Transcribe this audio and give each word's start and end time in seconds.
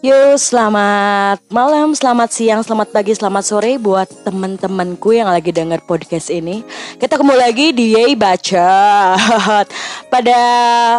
Yo, 0.00 0.32
selamat 0.40 1.44
malam, 1.52 1.92
selamat 1.92 2.32
siang, 2.32 2.64
selamat 2.64 2.88
pagi, 2.88 3.12
selamat 3.12 3.44
sore 3.44 3.76
buat 3.76 4.08
teman-temanku 4.24 5.12
yang 5.12 5.28
lagi 5.28 5.52
denger 5.52 5.84
podcast 5.84 6.32
ini. 6.32 6.64
Kita 6.96 7.20
kembali 7.20 7.36
lagi 7.36 7.76
di 7.76 7.92
Yey 7.92 8.16
Baca. 8.16 9.12
Pada 10.12 10.40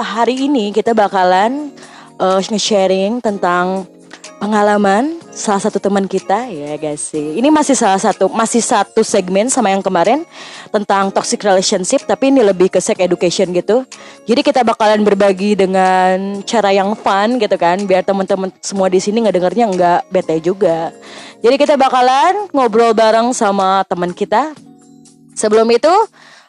hari 0.05 0.45
ini 0.45 0.69
kita 0.69 0.93
bakalan 0.93 1.73
uh, 2.21 2.39
nge-sharing 2.45 3.19
tentang 3.25 3.89
pengalaman 4.41 5.21
salah 5.29 5.61
satu 5.61 5.77
teman 5.77 6.09
kita 6.09 6.49
ya 6.49 6.73
guys 6.81 7.13
sih. 7.13 7.37
Ini 7.37 7.53
masih 7.53 7.77
salah 7.77 8.01
satu 8.01 8.25
masih 8.25 8.57
satu 8.57 9.05
segmen 9.05 9.53
sama 9.53 9.69
yang 9.69 9.85
kemarin 9.85 10.25
tentang 10.73 11.13
toxic 11.13 11.45
relationship 11.45 12.01
tapi 12.09 12.33
ini 12.33 12.41
lebih 12.41 12.73
ke 12.73 12.81
sex 12.81 12.97
education 12.97 13.53
gitu. 13.53 13.85
Jadi 14.25 14.41
kita 14.41 14.65
bakalan 14.65 15.05
berbagi 15.05 15.53
dengan 15.53 16.41
cara 16.41 16.73
yang 16.73 16.97
fun 16.97 17.37
gitu 17.37 17.53
kan 17.53 17.85
biar 17.85 18.01
teman-teman 18.01 18.49
semua 18.65 18.89
di 18.89 18.97
sini 18.97 19.29
ngedengarnya 19.29 19.65
nggak 19.69 20.01
bete 20.09 20.41
juga. 20.41 20.89
Jadi 21.45 21.55
kita 21.61 21.77
bakalan 21.77 22.49
ngobrol 22.49 22.97
bareng 22.97 23.37
sama 23.37 23.85
teman 23.85 24.09
kita. 24.09 24.57
Sebelum 25.37 25.69
itu 25.69 25.93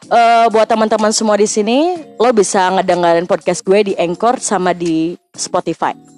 uh, 0.09 0.49
buat 0.49 0.65
teman-teman 0.65 1.13
semua 1.13 1.37
di 1.37 1.45
sini 1.45 1.93
lo 2.17 2.33
bisa 2.33 2.73
ngedengerin 2.73 3.29
podcast 3.29 3.61
gue 3.61 3.79
di 3.85 3.93
Anchor 3.95 4.41
sama 4.41 4.73
di 4.73 5.13
Spotify. 5.37 6.12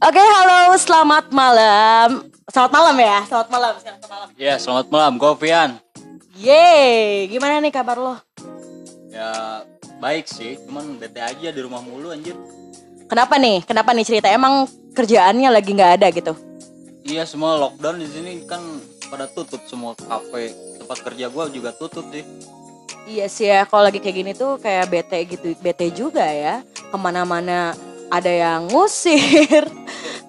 Oke, 0.00 0.16
halo, 0.16 0.72
selamat 0.80 1.28
malam. 1.28 2.32
Selamat 2.48 2.72
malam 2.72 2.96
ya, 2.96 3.18
selamat 3.28 3.48
malam, 3.52 3.72
selamat 3.84 4.08
malam. 4.08 4.28
Ya, 4.40 4.54
selamat 4.56 4.86
malam, 4.88 5.12
Govian. 5.20 5.76
Yeay, 6.40 7.28
gimana 7.28 7.60
nih 7.60 7.68
kabar 7.68 8.00
lo? 8.00 8.16
Ya, 9.12 9.60
baik 10.00 10.24
sih, 10.24 10.56
cuman 10.64 10.96
bete 10.96 11.20
aja 11.20 11.52
di 11.52 11.60
rumah 11.60 11.84
mulu 11.84 12.16
anjir. 12.16 12.32
Kenapa 13.12 13.36
nih? 13.36 13.60
Kenapa 13.68 13.92
nih 13.92 14.08
cerita? 14.08 14.32
Emang 14.32 14.64
kerjaannya 14.96 15.52
lagi 15.52 15.76
nggak 15.76 15.92
ada 16.00 16.08
gitu? 16.08 16.32
Iya, 17.04 17.28
semua 17.28 17.60
lockdown 17.60 18.00
di 18.00 18.08
sini 18.08 18.48
kan 18.48 18.64
pada 19.12 19.28
tutup 19.28 19.60
semua 19.68 19.92
kafe, 20.00 20.56
tempat 20.80 20.96
kerja 21.12 21.28
gua 21.28 21.52
juga 21.52 21.76
tutup 21.76 22.08
sih. 22.08 22.24
Iya 23.04 23.28
sih 23.28 23.52
ya, 23.52 23.68
kalau 23.68 23.92
lagi 23.92 24.00
kayak 24.00 24.16
gini 24.16 24.32
tuh 24.32 24.56
kayak 24.64 24.88
bete 24.88 25.28
gitu, 25.28 25.52
bete 25.60 25.92
juga 25.92 26.24
ya. 26.24 26.64
Ke 26.88 26.96
mana-mana 26.96 27.76
ada 28.10 28.32
yang 28.32 28.66
ngusir, 28.66 29.68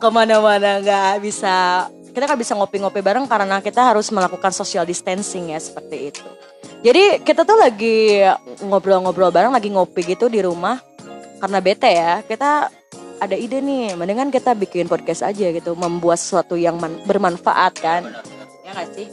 ke 0.01 0.09
mana-mana 0.09 0.81
nggak 0.81 1.21
bisa 1.21 1.85
kita 2.11 2.27
kan 2.27 2.35
bisa 2.35 2.57
ngopi-ngopi 2.57 2.99
bareng 2.99 3.29
karena 3.29 3.63
kita 3.63 3.93
harus 3.93 4.11
melakukan 4.11 4.51
social 4.51 4.83
distancing 4.83 5.55
ya 5.55 5.59
seperti 5.61 6.11
itu. 6.11 6.27
Jadi 6.81 7.23
kita 7.23 7.47
tuh 7.47 7.55
lagi 7.55 8.19
ngobrol-ngobrol 8.65 9.31
bareng, 9.31 9.53
lagi 9.53 9.71
ngopi 9.71 10.03
gitu 10.03 10.27
di 10.27 10.43
rumah 10.43 10.81
karena 11.39 11.63
bete 11.63 11.87
ya. 11.87 12.19
Kita 12.25 12.67
ada 13.21 13.35
ide 13.37 13.63
nih, 13.63 13.95
mendingan 13.95 14.33
kita 14.33 14.51
bikin 14.57 14.91
podcast 14.91 15.23
aja 15.23 15.55
gitu, 15.55 15.77
membuat 15.77 16.19
sesuatu 16.19 16.59
yang 16.59 16.75
bermanfaat 17.07 17.73
kan. 17.79 18.11
Ya 18.67 18.75
nggak 18.75 18.89
sih? 18.91 19.07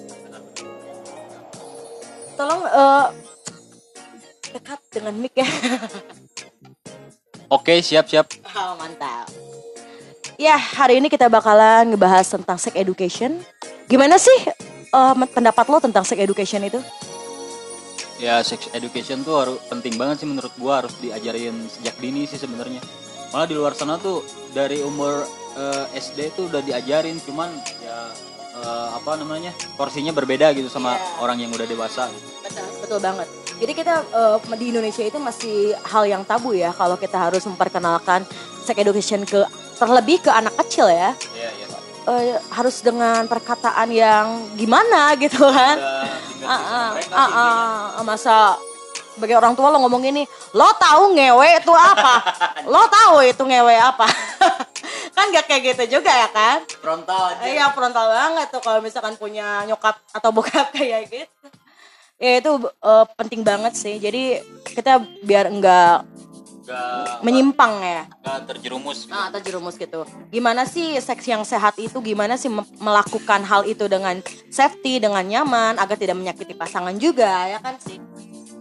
Tolong 2.35 2.63
uh, 2.67 3.15
dekat 4.51 4.81
dengan 4.91 5.15
mic 5.23 5.39
ya. 5.39 5.47
Oke, 7.57 7.79
siap-siap. 7.79 8.27
Oh, 8.59 8.75
mantap. 8.77 9.48
Ya, 10.39 10.55
hari 10.55 11.03
ini 11.03 11.11
kita 11.11 11.27
bakalan 11.27 11.91
ngebahas 11.91 12.31
tentang 12.31 12.63
sex 12.63 12.71
education. 12.79 13.43
Gimana 13.91 14.23
sih 14.23 14.47
uh, 14.95 15.11
pendapat 15.35 15.67
lo 15.67 15.83
tentang 15.83 16.07
sex 16.07 16.15
education 16.15 16.63
itu? 16.63 16.79
Ya, 18.23 18.39
sex 18.47 18.71
education 18.71 19.27
tuh 19.27 19.35
harus 19.35 19.59
penting 19.67 19.99
banget 19.99 20.23
sih 20.23 20.31
menurut 20.31 20.55
gua 20.55 20.87
harus 20.87 20.95
diajarin 21.03 21.59
sejak 21.67 21.99
dini 21.99 22.23
sih 22.31 22.39
sebenarnya. 22.39 22.79
Malah 23.35 23.51
di 23.51 23.59
luar 23.59 23.75
sana 23.75 23.99
tuh 23.99 24.23
dari 24.55 24.79
umur 24.79 25.27
uh, 25.59 25.91
eh, 25.91 25.99
SD 25.99 26.31
tuh 26.39 26.47
udah 26.47 26.63
diajarin, 26.63 27.19
cuman 27.19 27.51
ya 27.83 27.99
uh, 28.63 28.95
apa 28.95 29.19
namanya 29.19 29.51
porsinya 29.75 30.15
berbeda 30.15 30.55
gitu 30.55 30.71
sama 30.71 30.95
yeah. 30.95 31.19
orang 31.19 31.43
yang 31.43 31.51
udah 31.51 31.67
dewasa. 31.67 32.07
Betul, 32.47 32.63
betul 32.87 32.99
banget. 33.03 33.27
Jadi 33.59 33.73
kita 33.75 34.07
uh, 34.15 34.39
di 34.55 34.71
Indonesia 34.71 35.03
itu 35.03 35.19
masih 35.19 35.75
hal 35.83 36.07
yang 36.07 36.23
tabu 36.23 36.55
ya 36.55 36.71
kalau 36.71 36.95
kita 36.95 37.19
harus 37.19 37.43
memperkenalkan 37.43 38.23
sex 38.63 38.79
education 38.79 39.27
ke 39.27 39.43
terlebih 39.79 40.19
ke 40.21 40.31
anak 40.31 40.55
kecil 40.67 40.91
ya. 40.91 41.15
Iya, 41.35 41.51
iya. 41.55 41.67
Uh, 42.09 42.41
harus 42.51 42.81
dengan 42.81 43.29
perkataan 43.29 43.89
yang 43.93 44.49
gimana 44.57 45.15
gitu 45.21 45.45
kan. 45.45 45.77
Uh, 46.43 46.51
uh, 46.51 46.91
uh, 47.13 47.31
uh, 47.99 48.03
masa 48.03 48.57
sebagai 49.19 49.35
orang 49.35 49.59
tua 49.59 49.75
lo 49.75 49.83
ngomong 49.83 50.07
ini, 50.07 50.23
lo 50.55 50.71
tahu 50.79 51.19
ngewe 51.19 51.59
itu 51.59 51.75
apa? 51.75 52.23
lo 52.73 52.87
tahu 52.87 53.27
itu 53.27 53.43
ngewe 53.43 53.75
apa? 53.75 54.07
kan 55.19 55.35
gak 55.35 55.51
kayak 55.51 55.63
gitu 55.75 55.99
juga 55.99 56.15
ya 56.15 56.31
kan? 56.31 56.63
Frontal 56.79 57.35
aja. 57.35 57.43
Iya 57.43 57.67
frontal 57.75 58.07
banget 58.07 58.47
tuh 58.55 58.63
kalau 58.63 58.79
misalkan 58.79 59.19
punya 59.19 59.67
nyokap 59.67 59.99
atau 60.15 60.31
bokap 60.31 60.71
kayak 60.79 61.11
gitu. 61.11 61.47
Ya 62.23 62.39
itu 62.39 62.51
uh, 62.79 63.05
penting 63.19 63.43
banget 63.43 63.75
sih. 63.75 63.99
Jadi 63.99 64.39
kita 64.71 65.03
biar 65.27 65.51
enggak 65.51 66.07
gak, 66.69 67.25
menyimpang 67.25 67.73
ya? 67.81 68.03
Gak 68.21 68.39
terjerumus 68.53 69.09
gitu. 69.09 69.17
ah 69.17 69.33
terjerumus 69.33 69.75
gitu. 69.81 70.05
Gimana 70.29 70.69
sih 70.69 71.01
seks 71.01 71.25
yang 71.25 71.43
sehat 71.49 71.81
itu? 71.81 71.97
Gimana 72.05 72.37
sih 72.37 72.53
melakukan 72.79 73.41
hal 73.49 73.65
itu 73.65 73.89
dengan 73.89 74.21
safety 74.53 75.01
dengan 75.01 75.25
nyaman 75.25 75.81
agar 75.81 75.97
tidak 75.97 76.21
menyakiti 76.21 76.53
pasangan 76.53 76.93
juga 77.01 77.49
ya 77.49 77.59
kan? 77.65 77.81
Sih 77.81 77.97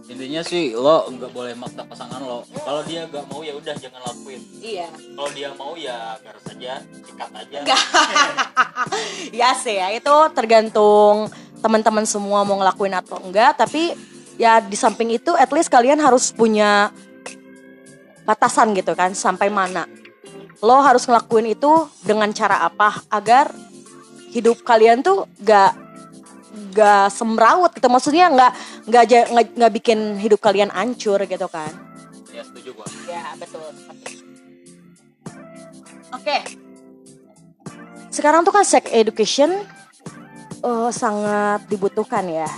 intinya 0.08 0.40
sih 0.40 0.72
lo 0.72 1.04
nggak 1.12 1.30
boleh 1.36 1.52
maksa 1.52 1.84
pasangan 1.84 2.20
lo. 2.24 2.40
Kalau 2.64 2.80
dia 2.88 3.04
nggak 3.04 3.28
mau 3.28 3.44
ya 3.44 3.52
udah 3.54 3.74
jangan 3.76 4.00
lakuin. 4.08 4.40
Iya. 4.64 4.88
Kalau 4.88 5.30
dia 5.36 5.48
mau 5.52 5.72
ya 5.76 6.16
garus 6.24 6.44
saja 6.48 6.72
sikat 6.82 7.30
aja. 7.30 7.58
Ya 9.34 9.52
sih 9.52 9.76
ya 9.76 9.92
itu 9.92 10.14
tergantung 10.32 11.28
teman-teman 11.60 12.08
semua 12.08 12.42
mau 12.42 12.56
ngelakuin 12.56 12.96
atau 12.96 13.20
enggak. 13.20 13.60
Tapi 13.60 13.92
ya 14.40 14.64
di 14.64 14.74
samping 14.74 15.12
itu 15.12 15.36
at 15.36 15.52
least 15.52 15.68
kalian 15.68 16.00
harus 16.00 16.32
punya 16.32 16.88
batasan 18.28 18.76
gitu 18.76 18.92
kan 18.92 19.16
sampai 19.16 19.48
mana. 19.48 19.88
Lo 20.60 20.84
harus 20.84 21.08
ngelakuin 21.08 21.56
itu 21.56 21.88
dengan 22.04 22.28
cara 22.36 22.60
apa 22.68 23.00
agar 23.08 23.48
hidup 24.28 24.60
kalian 24.60 25.00
tuh 25.00 25.24
gak 25.40 25.72
gak 26.76 27.08
semrawut 27.08 27.72
gitu. 27.72 27.88
Maksudnya 27.88 28.28
nggak 28.28 28.52
nggak 28.84 29.04
nggak 29.56 29.72
bikin 29.80 30.20
hidup 30.20 30.44
kalian 30.44 30.68
hancur 30.68 31.24
gitu 31.24 31.48
kan. 31.48 31.72
Ya 32.28 32.44
setuju 32.44 32.76
gua. 32.76 32.84
Ya 33.08 33.32
betul. 33.40 33.64
Oke. 36.12 36.36
Sekarang 38.12 38.44
tuh 38.44 38.52
kan 38.52 38.66
sex 38.66 38.90
education 38.92 39.64
uh, 40.66 40.90
sangat 40.90 41.64
dibutuhkan 41.70 42.26
ya 42.26 42.50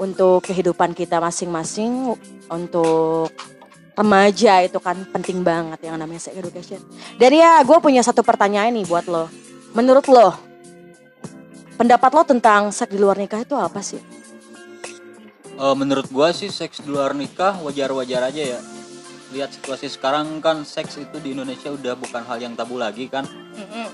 untuk 0.00 0.44
kehidupan 0.48 0.96
kita 0.96 1.20
masing-masing 1.20 2.16
untuk 2.48 3.32
remaja 3.96 4.60
itu 4.60 4.76
kan 4.76 5.08
penting 5.08 5.40
banget 5.40 5.88
yang 5.88 5.96
namanya 5.96 6.20
sex 6.20 6.36
education. 6.36 6.78
Dan 7.16 7.32
ya 7.32 7.64
gue 7.64 7.78
punya 7.80 8.04
satu 8.04 8.20
pertanyaan 8.20 8.76
nih 8.76 8.84
buat 8.84 9.08
lo. 9.08 9.32
Menurut 9.72 10.04
lo, 10.12 10.36
pendapat 11.80 12.10
lo 12.12 12.22
tentang 12.28 12.68
seks 12.68 12.92
di 12.92 13.00
luar 13.00 13.16
nikah 13.16 13.40
itu 13.40 13.56
apa 13.56 13.80
sih? 13.80 14.00
Uh, 15.56 15.72
menurut 15.72 16.04
gue 16.12 16.28
sih 16.36 16.52
seks 16.52 16.84
di 16.84 16.92
luar 16.92 17.16
nikah 17.16 17.56
wajar-wajar 17.64 18.28
aja 18.28 18.42
ya. 18.56 18.60
Lihat 19.32 19.56
situasi 19.56 19.88
sekarang 19.88 20.44
kan 20.44 20.68
seks 20.68 21.00
itu 21.00 21.16
di 21.24 21.32
Indonesia 21.32 21.72
udah 21.72 21.96
bukan 21.96 22.22
hal 22.28 22.38
yang 22.38 22.52
tabu 22.52 22.76
lagi 22.76 23.08
kan. 23.08 23.24
Mm-hmm. 23.56 23.88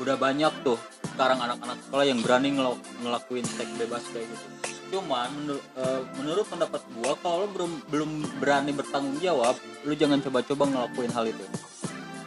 Udah 0.00 0.16
banyak 0.16 0.52
tuh 0.64 0.80
sekarang 1.12 1.40
anak-anak 1.40 1.76
sekolah 1.88 2.04
yang 2.08 2.20
berani 2.24 2.56
ngelakuin 3.04 3.44
seks 3.44 3.72
bebas 3.80 4.04
kayak 4.12 4.28
gitu 4.28 4.75
cuman 4.90 5.28
menur, 5.34 5.58
uh, 5.78 6.00
menurut 6.18 6.46
pendapat 6.46 6.82
gua 6.98 7.12
kalau 7.18 7.46
belum 7.50 7.72
belum 7.90 8.10
berani 8.38 8.70
bertanggung 8.70 9.18
jawab 9.18 9.58
lu 9.82 9.92
jangan 9.98 10.22
coba-coba 10.22 10.64
ngelakuin 10.66 11.12
hal 11.12 11.24
itu. 11.26 11.44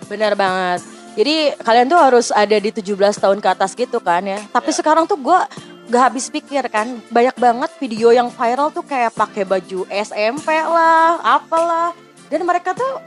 Benar 0.10 0.34
banget. 0.36 0.82
Jadi 1.20 1.36
kalian 1.60 1.88
tuh 1.90 2.00
harus 2.00 2.28
ada 2.32 2.56
di 2.56 2.70
17 2.72 2.96
tahun 2.96 3.40
ke 3.44 3.48
atas 3.50 3.72
gitu 3.76 4.00
kan 4.00 4.24
ya. 4.24 4.40
Tapi 4.52 4.72
ya. 4.72 4.76
sekarang 4.80 5.04
tuh 5.10 5.20
gua 5.20 5.48
gak 5.90 6.14
habis 6.14 6.30
pikir 6.30 6.62
kan 6.70 7.02
banyak 7.10 7.34
banget 7.34 7.72
video 7.82 8.14
yang 8.14 8.30
viral 8.30 8.70
tuh 8.70 8.86
kayak 8.86 9.12
pakai 9.18 9.44
baju 9.44 9.88
SMP 9.90 10.48
lah 10.54 11.20
apalah. 11.24 11.92
Dan 12.30 12.46
mereka 12.46 12.78
tuh 12.78 13.02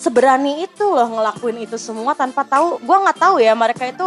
seberani 0.00 0.64
itu 0.64 0.86
loh 0.88 1.04
ngelakuin 1.18 1.62
itu 1.68 1.76
semua 1.76 2.16
tanpa 2.16 2.46
tahu. 2.46 2.80
Gua 2.82 3.04
nggak 3.04 3.18
tahu 3.18 3.36
ya 3.42 3.52
mereka 3.52 3.86
itu 3.90 4.06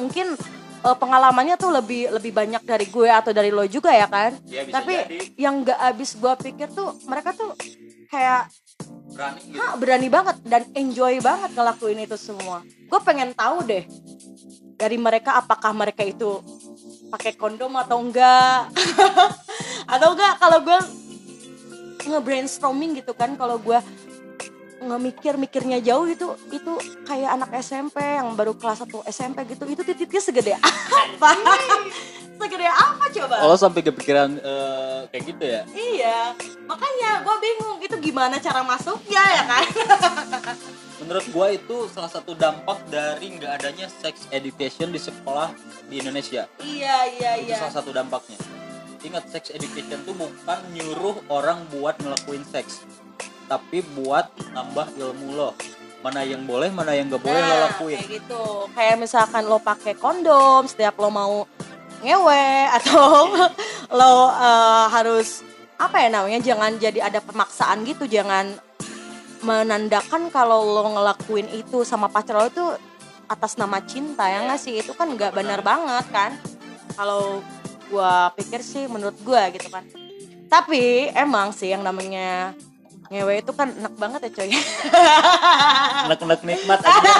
mungkin 0.00 0.34
uh, 0.82 0.96
pengalamannya 0.98 1.56
tuh 1.56 1.70
lebih 1.70 2.10
lebih 2.12 2.32
banyak 2.34 2.62
dari 2.66 2.86
gue 2.90 3.08
atau 3.08 3.30
dari 3.30 3.54
lo 3.54 3.64
juga 3.66 3.94
ya 3.94 4.06
kan 4.10 4.34
ya, 4.46 4.66
tapi 4.68 4.94
jadi. 4.94 5.16
yang 5.38 5.62
gak 5.62 5.78
habis 5.78 6.18
gue 6.18 6.32
pikir 6.50 6.68
tuh 6.74 6.94
mereka 7.06 7.32
tuh 7.32 7.54
kayak 8.10 8.50
berani 9.12 9.40
gitu. 9.46 9.62
berani 9.78 10.08
banget 10.10 10.36
dan 10.44 10.62
enjoy 10.74 11.14
banget 11.22 11.50
ngelakuin 11.54 12.00
itu 12.04 12.16
semua 12.18 12.60
gue 12.66 13.00
pengen 13.06 13.30
tahu 13.32 13.64
deh 13.64 13.84
dari 14.76 14.98
mereka 14.98 15.38
apakah 15.38 15.70
mereka 15.70 16.02
itu 16.02 16.42
pakai 17.12 17.36
kondom 17.38 17.72
atau 17.78 18.02
enggak 18.02 18.72
atau 19.94 20.08
enggak 20.16 20.34
kalau 20.40 20.58
gue 20.64 20.78
nge-brainstorming 22.02 22.98
gitu 22.98 23.14
kan 23.14 23.38
kalau 23.38 23.62
gue 23.62 23.78
ngemikir 24.82 25.38
mikirnya 25.38 25.78
jauh 25.78 26.06
itu 26.10 26.34
itu 26.50 26.72
kayak 27.06 27.30
anak 27.38 27.50
SMP 27.62 28.02
yang 28.02 28.34
baru 28.34 28.52
kelas 28.58 28.84
1 28.84 29.06
SMP 29.08 29.38
gitu 29.54 29.64
itu 29.70 29.82
titiknya 29.86 30.22
segede 30.22 30.52
apa 30.58 31.30
segede 32.42 32.66
apa 32.66 33.04
coba 33.14 33.34
Oh 33.46 33.54
sampai 33.54 33.80
kepikiran 33.86 34.34
eh, 34.42 35.00
kayak 35.14 35.24
gitu 35.30 35.44
ya? 35.46 35.62
iya 35.72 36.20
makanya 36.66 37.22
gue 37.22 37.36
bingung 37.38 37.78
itu 37.78 37.96
gimana 38.02 38.42
cara 38.42 38.66
masuknya 38.66 39.22
ya 39.22 39.42
kan 39.46 39.64
Menurut 41.02 41.26
gua 41.34 41.50
itu 41.50 41.90
salah 41.90 42.06
satu 42.06 42.30
dampak 42.38 42.78
dari 42.86 43.34
nggak 43.34 43.58
adanya 43.58 43.90
sex 43.90 44.30
education 44.30 44.94
di 44.94 45.02
sekolah 45.02 45.50
di 45.90 45.98
Indonesia. 45.98 46.46
iya 46.62 47.10
iya 47.18 47.30
Itu 47.42 47.50
iya 47.50 47.58
salah 47.58 47.82
satu 47.82 47.90
dampaknya. 47.90 48.38
Ingat 49.02 49.26
sex 49.26 49.50
education 49.50 49.98
tuh 50.06 50.14
bukan 50.14 50.58
nyuruh 50.70 51.26
orang 51.26 51.66
buat 51.74 51.98
ngelakuin 51.98 52.46
seks, 52.46 52.86
tapi 53.52 53.84
buat 53.92 54.32
nambah 54.56 54.96
ilmu 54.96 55.36
lo. 55.36 55.52
Mana 56.00 56.24
yang 56.24 56.48
boleh, 56.48 56.72
mana 56.72 56.96
yang 56.96 57.12
nggak 57.12 57.20
boleh 57.20 57.36
lo 57.38 57.52
Nah, 57.52 57.60
lakuin. 57.68 58.00
kayak 58.00 58.10
gitu. 58.16 58.42
Kayak 58.72 58.96
misalkan 58.96 59.44
lo 59.44 59.60
pakai 59.60 59.94
kondom 59.94 60.64
setiap 60.64 60.96
lo 60.96 61.12
mau 61.12 61.44
ngewe 62.00 62.48
atau 62.80 63.28
lo 63.92 64.14
eh, 64.32 64.84
harus 64.88 65.44
apa 65.76 66.00
ya 66.00 66.08
namanya 66.08 66.40
jangan 66.40 66.80
jadi 66.80 67.12
ada 67.12 67.20
pemaksaan 67.20 67.84
gitu. 67.84 68.08
Jangan 68.08 68.56
menandakan 69.44 70.32
kalau 70.32 70.64
lo 70.64 70.82
ngelakuin 70.96 71.52
itu 71.52 71.84
sama 71.84 72.08
pacar 72.08 72.40
lo 72.40 72.48
itu 72.48 72.66
atas 73.28 73.60
nama 73.60 73.84
cinta 73.84 74.32
ya 74.32 74.48
nggak 74.48 74.58
sih? 74.58 74.80
Itu 74.80 74.96
kan 74.96 75.12
nggak 75.12 75.36
benar 75.36 75.60
banget 75.60 76.08
kan? 76.08 76.32
Kalau 76.96 77.44
gua 77.92 78.32
pikir 78.32 78.64
sih 78.64 78.88
menurut 78.88 79.14
gua 79.22 79.52
gitu 79.52 79.68
kan. 79.68 79.84
Tapi 80.48 81.12
emang 81.14 81.52
sih 81.52 81.70
yang 81.70 81.80
namanya 81.80 82.56
ngewe 83.12 83.44
itu 83.44 83.52
kan 83.52 83.68
enak 83.68 83.94
banget 84.00 84.20
ya 84.24 84.30
coy 84.32 84.48
Nek-nek 86.08 86.40
nikmat 86.48 86.80
aja. 86.80 87.12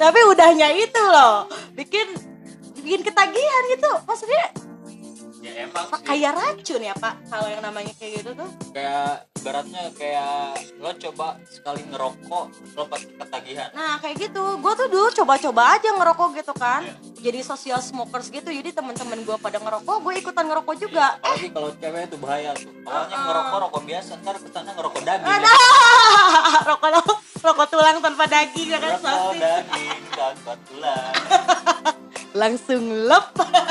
tapi 0.00 0.20
udahnya 0.32 0.72
itu 0.72 1.02
loh 1.04 1.44
bikin 1.76 2.08
bikin 2.80 3.04
ketagihan 3.04 3.62
gitu 3.68 3.90
maksudnya 4.08 4.48
ya 5.38 5.52
emang 5.62 5.86
Pak, 5.86 5.98
sih. 5.98 6.04
kayak 6.04 6.32
racun 6.34 6.82
ya 6.82 6.94
pak 6.94 7.14
kalau 7.24 7.46
yang 7.46 7.60
namanya 7.60 7.92
kayak 7.94 8.12
gitu 8.18 8.30
tuh 8.34 8.50
Kayak 8.68 9.10
ibaratnya 9.34 9.82
kayak 9.92 10.34
lo 10.76 10.90
coba 10.92 11.26
sekali 11.46 11.82
ngerokok, 11.84 12.44
lo 12.74 12.82
pasti 12.84 13.12
ketagihan. 13.12 13.70
nah 13.70 13.96
kayak 13.96 14.16
gitu 14.20 14.42
gue 14.56 14.72
tuh 14.74 14.88
dulu 14.88 15.06
coba-coba 15.14 15.62
aja 15.72 15.88
ngerokok 15.90 16.28
gitu 16.36 16.52
kan 16.52 16.80
Iya. 16.80 16.94
jadi 17.20 17.38
social 17.44 17.78
smokers 17.80 18.28
gitu 18.28 18.48
jadi 18.48 18.70
teman-teman 18.70 19.18
gue 19.20 19.36
pada 19.36 19.56
ngerokok 19.56 19.96
gue 20.00 20.12
ikutan 20.16 20.44
ngerokok 20.44 20.74
juga 20.76 21.06
Apalagi 21.18 21.48
kalau 21.48 21.70
cewek 21.72 22.02
itu 22.04 22.16
bahaya 22.18 22.50
tuh. 22.52 22.70
Awalnya 22.80 23.14
Uh-uh. 23.14 23.26
ngerokok 23.28 23.58
rokok 23.60 23.82
biasa, 23.84 24.10
ntar 24.18 24.34
ke 24.36 24.48
sana 24.48 24.70
ngerokok 24.72 25.02
daging. 25.02 25.28
ada 25.28 25.52
rokok 26.68 26.90
rokok 27.38 27.66
tulang 27.68 27.96
tanpa 28.00 28.24
daging 28.26 28.68
ya 28.68 28.78
kan 28.78 28.90
Rokok 28.92 29.06
pasti 29.06 29.38
daging 29.38 30.00
tanpa 30.10 30.52
tulang. 30.64 31.12
langsung 32.40 32.82
lep 33.04 33.26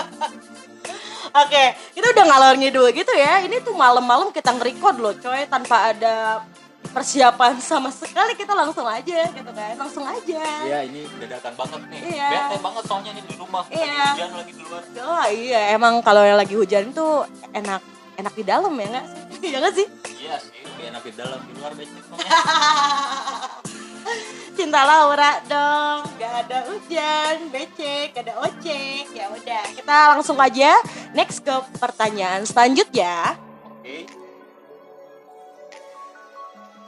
Oke, 1.45 1.63
kita 1.93 2.07
udah 2.17 2.25
ngalor 2.25 2.55
ngidul 2.57 2.89
gitu 2.95 3.13
ya. 3.13 3.45
Ini 3.45 3.61
tuh 3.61 3.77
malam-malam 3.77 4.33
kita 4.33 4.49
nge-record 4.57 4.97
loh, 4.97 5.13
coy, 5.13 5.45
tanpa 5.45 5.93
ada 5.93 6.41
persiapan 6.89 7.61
sama 7.61 7.93
sekali. 7.93 8.33
Kita 8.33 8.57
langsung 8.57 8.87
aja 8.89 9.29
gitu 9.29 9.51
kan, 9.53 9.77
langsung 9.77 10.01
aja. 10.01 10.41
Iya 10.65 10.79
ini 10.87 11.05
dadakan 11.21 11.53
banget 11.53 11.81
nih. 11.93 12.01
Iya. 12.17 12.29
Bete 12.33 12.57
banget 12.63 12.83
soalnya 12.89 13.11
nih 13.13 13.23
di 13.27 13.35
rumah. 13.37 13.63
Iya. 13.69 13.85
Lagi 13.85 14.09
hujan 14.17 14.31
lagi 14.33 14.53
di 14.55 14.63
luar. 14.65 14.81
Oh 15.05 15.25
iya, 15.29 15.61
emang 15.77 16.01
kalau 16.01 16.25
yang 16.25 16.39
lagi 16.41 16.55
hujan 16.57 16.89
tuh 16.95 17.27
enak 17.53 17.81
enak 18.17 18.33
di 18.33 18.43
dalam 18.43 18.73
ya 18.73 18.87
nggak 18.89 19.05
sih? 19.05 19.37
Iya 19.45 19.57
nggak 19.61 19.73
sih? 19.77 19.87
Iya 20.25 20.35
sih, 20.41 20.53
enak 20.89 21.01
di 21.05 21.13
dalam 21.13 21.39
di 21.45 21.53
luar 21.53 21.71
becek 21.77 22.01
soalnya. 22.09 22.33
Cinta 24.57 24.81
Laura 24.81 25.37
dong, 25.45 26.01
gak 26.17 26.33
ada 26.49 26.65
hujan, 26.65 27.45
becek, 27.53 28.17
gak 28.17 28.25
ada 28.25 28.41
ojek. 28.41 29.05
Ya 29.13 29.29
udah, 29.29 29.63
kita 29.69 29.97
langsung 30.17 30.37
aja 30.41 30.81
next 31.13 31.45
ke 31.45 31.53
pertanyaan 31.77 32.41
selanjutnya. 32.41 33.37
Oke. 33.69 34.09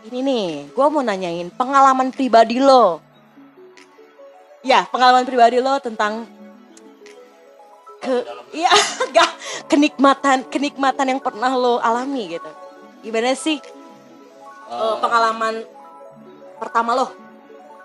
Ini 0.09 0.19
nih, 0.25 0.47
gue 0.73 0.85
mau 0.89 1.05
nanyain 1.05 1.53
pengalaman 1.53 2.09
pribadi 2.09 2.57
lo. 2.57 3.05
Ya, 4.65 4.89
pengalaman 4.89 5.29
pribadi 5.29 5.61
lo 5.61 5.77
tentang 5.77 6.25
ke, 8.01 8.25
iya, 8.57 8.73
gak 9.15 9.29
kenikmatan, 9.69 10.41
kenikmatan 10.49 11.05
yang 11.13 11.21
pernah 11.21 11.53
lo 11.53 11.77
alami 11.77 12.33
gitu. 12.33 12.49
Gimana 13.05 13.37
sih 13.37 13.61
Eh, 14.69 14.95
pengalaman 15.01 15.65
pertama 16.61 16.93
lo? 16.93 17.28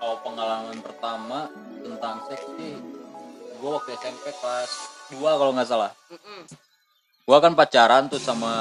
Oh 0.05 0.21
pengalaman 0.21 0.77
pertama 0.85 1.49
tentang 1.81 2.21
seks 2.29 2.45
sih 2.61 2.77
gue 3.57 3.69
waktu 3.73 3.97
SMP 3.97 4.29
kelas 4.37 4.71
2 5.17 5.17
kalau 5.17 5.49
nggak 5.57 5.65
salah. 5.65 5.91
Gue 7.25 7.37
kan 7.41 7.57
pacaran 7.57 8.05
tuh 8.05 8.21
sama 8.21 8.53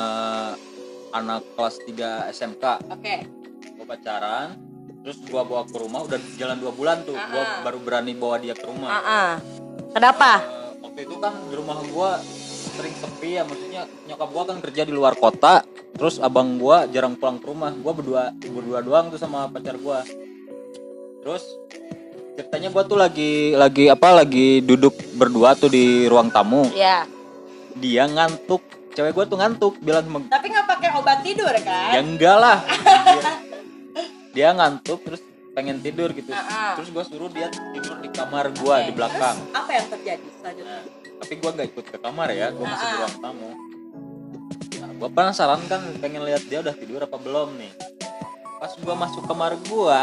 anak 1.13 1.45
kelas 1.53 1.85
3 1.85 2.33
SMK 2.33 2.65
Oke. 2.89 3.17
gue 3.61 3.85
pacaran 3.85 4.57
terus 5.05 5.21
gue 5.21 5.37
bawa 5.37 5.69
ke 5.69 5.77
rumah 5.77 6.01
udah 6.09 6.17
jalan 6.41 6.57
dua 6.57 6.73
bulan 6.73 7.05
tuh. 7.05 7.13
Gue 7.13 7.45
baru 7.61 7.77
berani 7.77 8.17
bawa 8.17 8.41
dia 8.41 8.57
ke 8.57 8.65
rumah. 8.65 8.89
Ah, 8.89 9.05
ah. 9.05 9.31
Kenapa? 9.93 10.41
Eh, 10.41 10.81
waktu 10.81 11.01
itu 11.05 11.17
kan 11.21 11.37
di 11.45 11.55
rumah 11.61 11.77
gue 11.85 12.11
sering 12.73 12.97
sepi 13.05 13.37
ya 13.37 13.45
maksudnya 13.45 13.85
nyokap 14.09 14.29
gue 14.33 14.45
kan 14.49 14.59
kerja 14.65 14.83
di 14.89 14.97
luar 14.97 15.13
kota 15.13 15.61
terus 15.93 16.17
abang 16.25 16.57
gue 16.57 16.89
jarang 16.89 17.21
pulang 17.21 17.37
ke 17.37 17.47
rumah. 17.53 17.69
Gue 17.77 17.93
berdua 17.93 18.33
berdua 18.33 18.81
doang 18.81 19.13
tuh 19.13 19.21
sama 19.21 19.45
pacar 19.53 19.77
gue 19.77 20.25
terus 21.25 21.45
ceritanya 22.35 22.69
gue 22.69 22.83
tuh 22.85 22.99
lagi 22.99 23.33
lagi 23.55 23.85
apa 23.89 24.09
lagi 24.15 24.61
duduk 24.61 24.93
berdua 25.15 25.55
tuh 25.55 25.67
di 25.67 26.05
ruang 26.05 26.29
tamu 26.29 26.69
Ya. 26.71 27.09
dia 27.75 28.05
ngantuk 28.05 28.61
cewek 28.93 29.11
gue 29.11 29.25
tuh 29.25 29.35
ngantuk 29.35 29.75
bilang 29.81 30.05
sama 30.05 30.19
Tapi 30.29 30.47
nggak 30.47 30.67
pakai 30.69 30.89
obat 30.95 31.19
tidur 31.23 31.49
ya 31.49 31.63
kan? 31.65 31.91
enggak 31.97 32.37
lah 32.37 32.59
dia, 32.61 33.33
dia 34.37 34.49
ngantuk 34.53 35.01
terus 35.01 35.23
pengen 35.51 35.79
tidur 35.79 36.11
gitu 36.11 36.29
Ah, 36.29 36.43
ah. 36.45 36.73
terus 36.77 36.91
gue 36.91 37.05
suruh 37.05 37.31
dia 37.31 37.49
tidur 37.49 37.97
di 37.99 38.11
kamar 38.11 38.51
gue 38.51 38.77
di 38.85 38.93
belakang 38.93 39.37
Terus 39.41 39.55
apa 39.55 39.71
yang 39.73 39.87
terjadi 39.89 40.27
selanjutnya? 40.35 40.77
Nah, 40.77 40.83
tapi 41.17 41.33
gue 41.35 41.51
nggak 41.51 41.69
ikut 41.71 41.87
ke 41.89 41.99
kamar 41.99 42.29
ya 42.29 42.47
gue 42.51 42.65
masih 42.65 42.85
di 42.85 42.91
Ah. 42.91 42.99
ruang 43.01 43.17
tamu 43.17 43.51
nah, 44.77 44.91
gue 44.93 45.09
penasaran 45.09 45.61
kan 45.65 45.81
pengen 45.99 46.23
lihat 46.23 46.43
dia 46.45 46.59
udah 46.61 46.75
tidur 46.75 47.01
apa 47.01 47.17
belum 47.17 47.55
nih 47.57 47.73
pas 48.57 48.75
gue 48.75 48.95
masuk 48.95 49.23
kamar 49.25 49.55
gue 49.57 50.01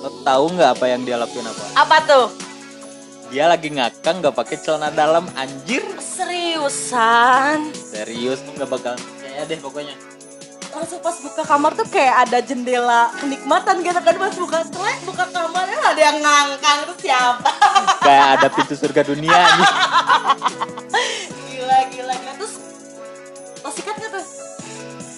lo 0.00 0.10
tahu 0.24 0.44
nggak 0.56 0.70
apa 0.80 0.84
yang 0.88 1.04
dia 1.04 1.20
lakuin 1.20 1.44
apa? 1.44 1.62
Apa 1.76 1.98
tuh? 2.08 2.28
dia 3.30 3.46
lagi 3.46 3.70
ngakang 3.70 4.18
nggak 4.18 4.34
pakai 4.34 4.58
celana 4.58 4.90
dalam 4.90 5.30
anjir. 5.38 5.86
Seriusan? 6.02 7.70
serius 7.78 8.42
tuh 8.42 8.52
nggak 8.58 8.70
bakal 8.70 8.94
percaya 8.98 9.46
deh 9.46 9.58
pokoknya. 9.62 9.94
Langsung 10.70 10.98
pas 10.98 11.14
buka 11.22 11.42
kamar 11.46 11.72
tuh 11.78 11.86
kayak 11.86 12.26
ada 12.26 12.38
jendela 12.42 13.10
kenikmatan 13.22 13.86
gitu 13.86 14.00
kan 14.02 14.16
pas 14.18 14.34
buka 14.34 14.58
setelah 14.66 14.94
buka 15.06 15.24
kamarnya 15.30 15.78
ada 15.78 16.00
yang 16.02 16.18
ngangkang. 16.18 16.78
Tuh 16.90 16.96
siapa? 16.98 17.50
Kayak 18.02 18.26
ada 18.40 18.46
pintu 18.50 18.74
surga 18.74 19.02
dunia 19.06 19.38
nih 19.38 19.68
gila 21.54 21.78
gila 21.94 22.14
gila. 22.18 22.32
Terus 22.34 22.54
lo 23.62 23.70
sikat 23.70 23.94
gak 23.94 24.10
tuh? 24.10 24.24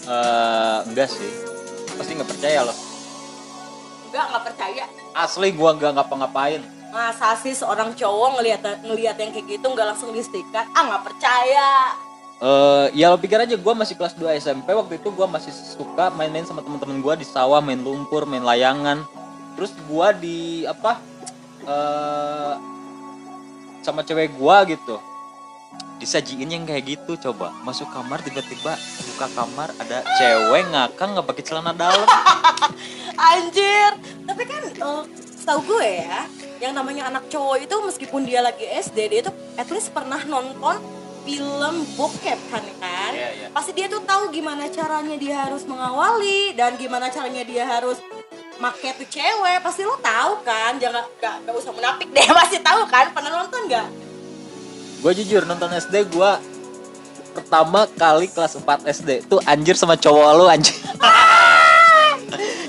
Eh, 0.02 0.78
enggak 0.90 1.08
sih. 1.08 1.32
Pasti 1.96 2.10
nggak 2.12 2.28
percaya 2.28 2.68
loh 2.68 2.91
enggak 4.12 4.24
nggak 4.28 4.44
percaya. 4.52 4.84
Asli 5.16 5.48
gua 5.56 5.72
nggak 5.72 5.92
ngapa-ngapain. 5.96 6.60
Masa 6.92 7.32
sih 7.40 7.56
seorang 7.56 7.96
cowok 7.96 8.36
ngelihat 8.36 8.60
ngelihat 8.84 9.16
yang 9.16 9.32
kayak 9.32 9.48
gitu 9.48 9.66
nggak 9.72 9.96
langsung 9.96 10.12
disikat 10.12 10.68
ah 10.76 10.82
nggak 10.84 11.02
percaya. 11.08 11.96
Eh, 12.42 12.86
ya 12.98 13.08
lo 13.08 13.16
pikir 13.16 13.38
aja 13.38 13.54
gue 13.54 13.74
masih 13.78 13.94
kelas 13.94 14.18
2 14.18 14.34
SMP 14.42 14.74
waktu 14.74 14.98
itu 14.98 15.14
gue 15.14 15.26
masih 15.30 15.54
suka 15.54 16.10
main-main 16.10 16.42
sama 16.42 16.58
temen-temen 16.58 16.98
gue 16.98 17.22
di 17.22 17.26
sawah 17.26 17.62
main 17.64 17.80
lumpur 17.80 18.28
main 18.28 18.44
layangan. 18.44 19.00
Terus 19.56 19.72
gue 19.72 20.08
di 20.20 20.38
apa 20.68 21.00
eh 21.64 22.54
sama 23.80 24.04
cewek 24.04 24.36
gue 24.36 24.56
gitu. 24.76 25.00
Disajiin 26.02 26.50
yang 26.50 26.66
kayak 26.68 26.84
gitu 26.84 27.16
coba. 27.30 27.54
Masuk 27.64 27.88
kamar 27.94 28.20
tiba-tiba 28.20 28.76
buka 29.08 29.26
kamar 29.32 29.72
ada 29.80 30.04
cewek 30.18 30.68
ngakang 30.68 31.16
nggak 31.16 31.26
pakai 31.30 31.44
celana 31.46 31.72
dalam 31.72 32.04
anjir. 33.16 33.90
Tapi 34.24 34.42
kan 34.46 34.62
eh, 34.70 35.02
setahu 35.42 35.60
gue 35.76 35.90
ya 36.06 36.20
yang 36.62 36.78
namanya 36.78 37.10
anak 37.10 37.26
cowok 37.26 37.66
itu 37.66 37.74
meskipun 37.82 38.22
dia 38.22 38.38
lagi 38.38 38.62
SD 38.62 38.98
dia 39.10 39.20
tuh 39.26 39.34
at 39.58 39.66
least 39.74 39.90
pernah 39.90 40.22
nonton 40.22 40.78
film 41.26 41.74
bokep 41.98 42.38
kan? 42.54 42.62
Kan 42.78 43.12
Iya, 43.14 43.28
iya. 43.34 43.46
pasti 43.50 43.74
dia 43.74 43.90
tuh 43.90 44.02
tahu 44.06 44.30
gimana 44.30 44.70
caranya 44.70 45.18
dia 45.18 45.42
harus 45.42 45.66
mengawali 45.66 46.54
dan 46.54 46.78
gimana 46.78 47.10
caranya 47.10 47.42
dia 47.42 47.66
harus 47.66 47.98
make 48.62 48.94
tuh 48.94 49.08
cewek. 49.10 49.58
Pasti 49.62 49.82
lo 49.82 49.98
tahu 49.98 50.38
kan? 50.46 50.78
Jangan 50.78 51.02
gak, 51.18 51.34
gak 51.46 51.54
usah 51.54 51.74
munafik 51.74 52.08
deh. 52.14 52.26
Pasti 52.38 52.62
tahu 52.62 52.86
kan? 52.86 53.10
Pernah 53.10 53.42
nonton 53.42 53.60
nggak? 53.66 53.88
Gue 55.02 55.12
jujur 55.18 55.42
nonton 55.42 55.70
SD 55.74 56.06
gue 56.14 56.30
pertama 57.32 57.88
kali 57.96 58.28
kelas 58.28 58.60
4 58.60 58.86
SD 58.92 59.10
tuh 59.24 59.40
anjir 59.48 59.72
sama 59.72 59.96
cowok 59.96 60.30
lo 60.36 60.44
anjir 60.52 60.76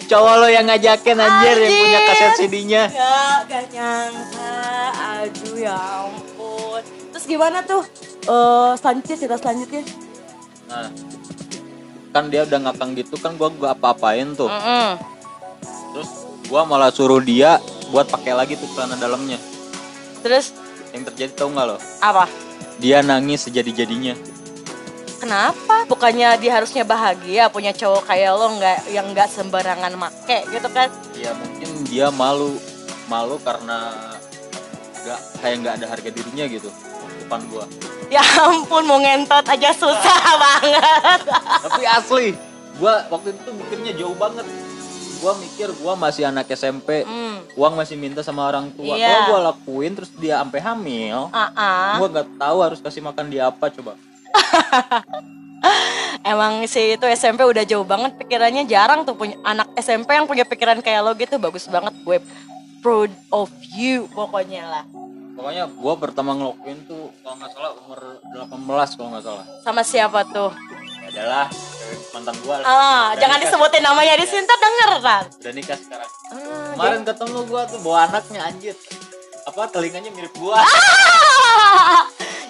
cowok 0.05 0.33
lo 0.37 0.47
yang 0.47 0.65
ngajakin 0.65 1.17
anjir, 1.17 1.55
yang 1.57 1.73
punya 1.73 1.99
kaset 2.05 2.31
CD-nya 2.37 2.83
Ya, 2.87 3.15
gak 3.43 3.65
nyangka. 3.69 4.53
Aduh 4.93 5.55
ya 5.55 5.75
ampun. 6.03 6.81
Terus 7.11 7.25
gimana 7.25 7.61
tuh? 7.61 7.83
Eh, 8.23 8.71
selanjutnya 8.75 9.15
cerita 9.17 9.37
selanjutnya. 9.37 9.83
nah 10.63 10.87
kan 12.09 12.29
dia 12.29 12.43
udah 12.43 12.59
ngakang 12.61 12.93
gitu 12.93 13.17
kan 13.17 13.33
gue 13.33 13.49
gak 13.57 13.73
apa-apain 13.73 14.31
tuh 14.31 14.45
Mm-mm. 14.45 14.95
terus 15.91 16.09
gue 16.43 16.61
malah 16.63 16.87
suruh 16.87 17.19
dia 17.19 17.57
buat 17.89 18.05
pakai 18.05 18.31
lagi 18.31 18.53
tuh 18.53 18.69
celana 18.69 18.95
dalamnya 18.95 19.35
Terus 20.21 20.53
yang 20.89 21.03
terjadi 21.03 21.33
tau 21.35 21.49
nggak 21.49 21.65
lo 21.65 21.77
apa? 21.99 22.29
dia 22.77 23.01
nangis 23.01 23.43
sejadi-jadinya 23.43 24.13
Kenapa? 25.23 25.87
Bukannya 25.87 26.35
dia 26.35 26.51
harusnya 26.53 26.83
bahagia 26.83 27.47
punya 27.47 27.71
cowok 27.71 28.03
kayak 28.05 28.31
lo 28.33 28.47
nggak 28.53 28.91
yang 28.91 29.07
nggak 29.09 29.29
sembarangan 29.29 29.95
make 29.95 30.43
gitu 30.49 30.67
kan? 30.67 30.91
ya 31.15 31.31
mungkin 31.31 31.69
dia 31.87 32.11
malu 32.11 32.59
malu 33.05 33.39
karena 33.39 33.87
nggak 34.99 35.19
kayak 35.39 35.55
nggak 35.57 35.73
ada 35.75 35.85
harga 35.87 36.09
dirinya 36.09 36.45
gitu 36.45 36.67
depan 37.17 37.39
gua 37.47 37.63
Ya 38.11 38.19
ampun 38.19 38.83
mau 38.83 38.99
ngentot 38.99 39.41
aja 39.43 39.71
susah 39.71 40.19
banget. 40.43 41.19
tapi 41.63 41.83
asli 41.85 42.27
gua 42.75 43.07
waktu 43.07 43.31
itu 43.31 43.49
mikirnya 43.53 43.91
jauh 43.95 44.13
banget 44.13 44.43
gua 45.17 45.33
mikir 45.35 45.71
gua 45.77 45.95
masih 45.95 46.23
anak 46.25 46.51
SMP 46.51 47.03
Hmm. 47.03 47.39
uang 47.55 47.73
masih 47.73 47.95
minta 47.95 48.19
sama 48.19 48.43
orang 48.43 48.67
tua 48.71 48.91
Iya. 48.91 49.07
kalau 49.07 49.23
gua 49.29 49.39
lakuin 49.49 49.91
terus 49.93 50.11
dia 50.13 50.35
sampai 50.37 50.59
hamil 50.59 51.31
Ah, 51.31 51.47
ah. 51.53 51.95
gua 51.95 52.07
nggak 52.11 52.27
tahu 52.35 52.57
harus 52.59 52.79
kasih 52.79 52.99
makan 52.99 53.27
dia 53.27 53.47
apa 53.47 53.71
coba 53.71 53.95
Emang 56.23 56.63
sih 56.67 56.95
itu 56.95 57.05
SMP 57.09 57.43
udah 57.43 57.63
jauh 57.63 57.83
banget 57.83 58.15
pikirannya 58.19 58.67
jarang 58.67 59.03
tuh 59.03 59.15
punya 59.15 59.39
anak 59.43 59.71
SMP 59.79 60.15
yang 60.15 60.27
punya 60.27 60.43
pikiran 60.43 60.79
kayak 60.79 61.01
lo 61.03 61.11
gitu. 61.15 61.39
Bagus 61.39 61.67
banget 61.67 61.95
gue 62.03 62.17
proud 62.83 63.11
of 63.31 63.47
you 63.71 64.11
pokoknya 64.11 64.67
lah. 64.67 64.83
Pokoknya 65.33 65.65
gua 65.65 65.97
pertama 65.97 66.37
ngelakuin 66.37 66.85
tuh 66.85 67.09
kalau 67.25 67.35
nggak 67.41 67.51
salah 67.57 67.71
umur 67.73 67.99
18 68.29 68.97
kalau 68.99 69.09
nggak 69.17 69.25
salah. 69.25 69.45
Sama 69.65 69.81
siapa 69.81 70.19
tuh? 70.29 70.53
Ya 70.53 71.09
adalah 71.09 71.45
mantan 72.13 72.35
lah. 72.45 72.61
ah 72.61 72.69
Udah 72.69 73.17
jangan 73.17 73.37
nikah- 73.41 73.49
disebutin 73.49 73.81
namanya 73.81 74.13
di 74.13 74.25
sini 74.29 74.45
denger 74.45 74.91
kan 75.01 75.23
udah 75.25 75.53
nikah 75.57 75.77
sekarang. 75.81 76.09
Ah, 76.29 76.37
kemarin 76.77 77.01
ketemu 77.01 77.39
gua 77.49 77.61
tuh 77.65 77.79
bawa 77.81 77.99
anaknya 78.07 78.41
anjir. 78.45 78.75
Apa 79.43 79.67
telinganya 79.73 80.13
mirip 80.13 80.33
gua 80.37 80.61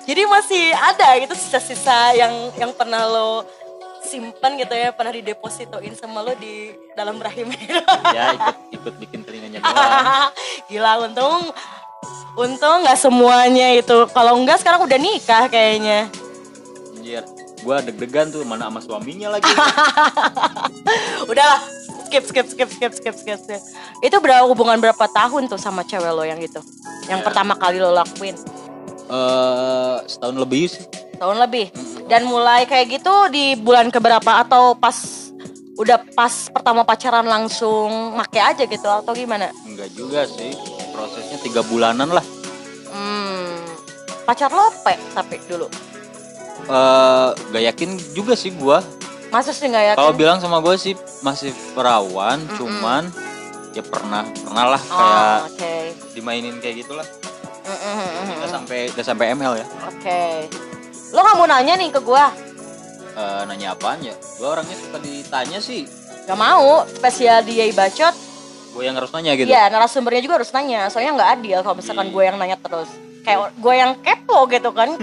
jadi 0.04 0.22
masih 0.28 0.64
ada 0.74 1.16
gitu 1.20 1.34
sisa-sisa 1.34 2.12
yang 2.14 2.32
yang 2.56 2.72
pernah 2.76 3.08
lo 3.08 3.48
simpan 4.04 4.60
gitu 4.60 4.76
ya 4.76 4.92
pernah 4.92 5.16
didepositoin 5.16 5.96
sama 5.96 6.20
lo 6.20 6.36
di 6.36 6.70
dalam 6.92 7.16
rahim 7.18 7.48
ya 8.12 8.36
ikut 8.36 8.58
ikut 8.76 8.94
bikin 9.00 9.24
telinganya 9.24 9.64
doang. 9.64 10.32
Gila 10.70 10.94
untung 11.08 11.42
untung 12.36 12.78
nggak 12.84 13.00
semuanya 13.00 13.72
itu. 13.72 14.04
Kalau 14.12 14.36
enggak 14.36 14.60
sekarang 14.60 14.84
udah 14.84 15.00
nikah 15.00 15.48
kayaknya. 15.48 16.12
Anjir 16.94 17.24
gua 17.64 17.80
deg-degan 17.80 18.28
tuh 18.28 18.44
mana 18.44 18.68
sama 18.68 18.84
suaminya 18.84 19.40
lagi. 19.40 19.48
Udahlah 21.32 21.64
skip 22.04 22.28
skip 22.28 22.48
skip 22.52 22.70
skip 22.70 22.92
skip 22.92 23.16
skip 23.16 23.40
skip. 23.40 23.62
itu 24.04 24.16
berapa 24.20 24.44
hubungan 24.46 24.84
berapa 24.84 25.06
tahun 25.08 25.48
tuh 25.48 25.56
sama 25.56 25.88
cewek 25.88 26.12
lo 26.12 26.28
yang 26.28 26.44
itu? 26.44 26.60
Yang 27.08 27.24
Ya. 27.24 27.26
pertama 27.26 27.56
kali 27.56 27.80
lo 27.80 27.96
lakuin 27.96 28.36
eh 29.10 29.96
setahun 30.08 30.38
lebih 30.38 30.64
sih. 30.70 30.84
Tahun 31.18 31.38
lebih. 31.40 31.72
Dan 32.08 32.28
mulai 32.28 32.68
kayak 32.68 33.00
gitu 33.00 33.14
di 33.32 33.56
bulan 33.56 33.88
keberapa? 33.90 34.44
Atau 34.44 34.76
pas 34.76 34.96
udah 35.74 35.98
pas 36.14 36.52
pertama 36.54 36.86
pacaran 36.86 37.26
langsung 37.26 38.14
make 38.14 38.40
aja 38.40 38.64
gitu? 38.68 38.88
Atau 38.88 39.16
gimana? 39.16 39.50
Enggak 39.66 39.90
juga 39.96 40.28
sih. 40.28 40.54
Prosesnya 40.92 41.40
tiga 41.42 41.62
bulanan 41.66 42.12
lah. 42.12 42.26
Hmm. 42.94 43.64
Pacar 44.24 44.52
lo 44.54 44.72
pe 44.84 44.96
tapi 45.16 45.40
dulu? 45.48 45.68
Eh 46.70 47.30
gak 47.34 47.64
yakin 47.74 47.90
juga 48.16 48.38
sih 48.38 48.54
gua. 48.56 48.80
Masa 49.34 49.50
sih 49.50 49.66
nggak 49.66 49.96
yakin? 49.96 50.00
Kalau 50.00 50.14
bilang 50.14 50.38
sama 50.38 50.62
gua 50.62 50.78
sih 50.78 50.94
masih 51.26 51.50
perawan 51.74 52.38
cuman 52.54 53.10
ya 53.74 53.82
pernah 53.82 54.22
pernah 54.46 54.78
lah 54.78 54.82
kayak 54.86 55.34
oh, 55.34 55.50
oke. 55.50 55.76
dimainin 56.14 56.56
kayak 56.62 56.86
gitulah. 56.86 57.08
Udah 58.36 58.50
sampai 58.50 58.80
udah 58.90 59.06
sampai 59.06 59.26
ML 59.32 59.54
ya 59.56 59.66
Oke. 59.88 60.22
Lo 61.10 61.20
nggak 61.20 61.36
mau 61.36 61.46
nanya 61.46 61.74
nih 61.76 61.90
ke 61.90 62.00
gua? 62.00 62.34
Eh, 63.14 63.42
nanya 63.46 63.74
apaan 63.74 64.00
ya 64.00 64.14
gua 64.36 64.58
orangnya 64.58 64.74
suka 64.76 64.98
ditanya 64.98 65.60
sih 65.60 65.86
Gak 66.24 66.40
mau. 66.40 66.88
Spesial 66.88 67.44
dia 67.44 67.68
bacot. 67.70 68.16
gue 68.74 68.82
yang 68.82 68.96
harus 68.96 69.12
nanya 69.12 69.36
gitu 69.36 69.46
Iya, 69.46 69.68
narasumbernya 69.68 70.24
juga 70.24 70.40
harus 70.40 70.50
nanya. 70.50 70.88
Soalnya 70.88 71.14
nggak 71.14 71.32
adil 71.36 71.60
kalau 71.62 71.76
misalkan 71.76 72.10
gue 72.10 72.24
yang 72.24 72.40
nanya 72.40 72.56
terus. 72.58 72.88
Kayak 73.22 73.54
gue 73.54 73.74
yang 73.76 73.92
kepo 74.00 74.48
gitu 74.48 74.70
kan. 74.72 74.96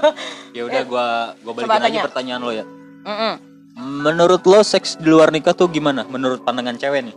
ya 0.56 0.62
udah 0.62 0.82
gua 0.84 1.06
gua 1.40 1.52
Coba 1.56 1.76
balikin 1.76 1.96
aja 1.96 2.06
pertanyaan 2.06 2.40
lo 2.40 2.48
ya 2.50 2.64
Mm-mm. 3.02 3.34
menurut 3.76 4.40
lo 4.42 4.60
seks 4.60 4.96
di 4.96 5.04
luar 5.06 5.28
nikah 5.28 5.52
tuh 5.52 5.68
gimana 5.68 6.02
menurut 6.04 6.40
pandangan 6.40 6.76
cewek 6.76 7.04
nih 7.04 7.16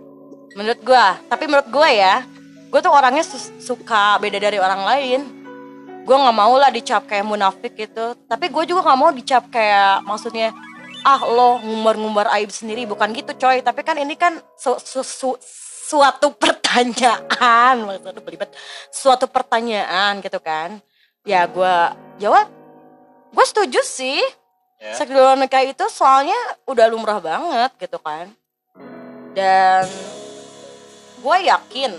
Menurut 0.49 0.81
gua, 0.81 1.15
tapi 1.29 1.45
menurut 1.45 1.69
gue 1.69 1.89
ya, 1.93 2.25
gue 2.69 2.79
tuh 2.79 2.93
orangnya 2.93 3.25
suka 3.57 4.21
beda 4.21 4.37
dari 4.37 4.61
orang 4.61 4.81
lain. 4.85 5.21
Gue 6.05 6.15
nggak 6.17 6.37
mau 6.37 6.53
lah 6.57 6.69
dicap 6.69 7.09
kayak 7.09 7.25
munafik 7.25 7.73
gitu. 7.73 8.13
Tapi 8.29 8.49
gue 8.49 8.63
juga 8.69 8.85
nggak 8.85 8.99
mau 8.99 9.09
dicap 9.09 9.49
kayak 9.49 10.05
maksudnya 10.05 10.53
ah 11.01 11.21
lo 11.25 11.57
ngumbar-ngumbar 11.65 12.29
aib 12.37 12.53
sendiri. 12.53 12.85
Bukan 12.85 13.09
gitu 13.17 13.33
coy. 13.35 13.65
Tapi 13.65 13.81
kan 13.81 13.97
ini 13.97 14.13
kan 14.13 14.37
su- 14.57 14.81
su- 14.81 15.05
su- 15.05 15.41
suatu 15.89 16.29
pertanyaan. 16.37 17.81
Maksudnya 17.89 18.21
belibet 18.21 18.53
suatu 18.93 19.25
pertanyaan 19.25 20.21
gitu 20.21 20.37
kan. 20.37 20.77
Ya 21.25 21.49
gue 21.49 21.75
jawab. 22.21 22.45
Gue 23.33 23.45
setuju 23.45 23.81
sih. 23.81 24.21
Ya. 24.79 24.95
seks 24.95 25.11
di 25.11 25.17
luar 25.19 25.35
nikah 25.35 25.59
itu 25.59 25.83
soalnya 25.91 26.39
udah 26.63 26.87
lumrah 26.87 27.19
banget 27.19 27.75
gitu 27.83 27.99
kan. 27.99 28.31
Dan 29.35 29.83
gue 31.19 31.37
yakin 31.51 31.91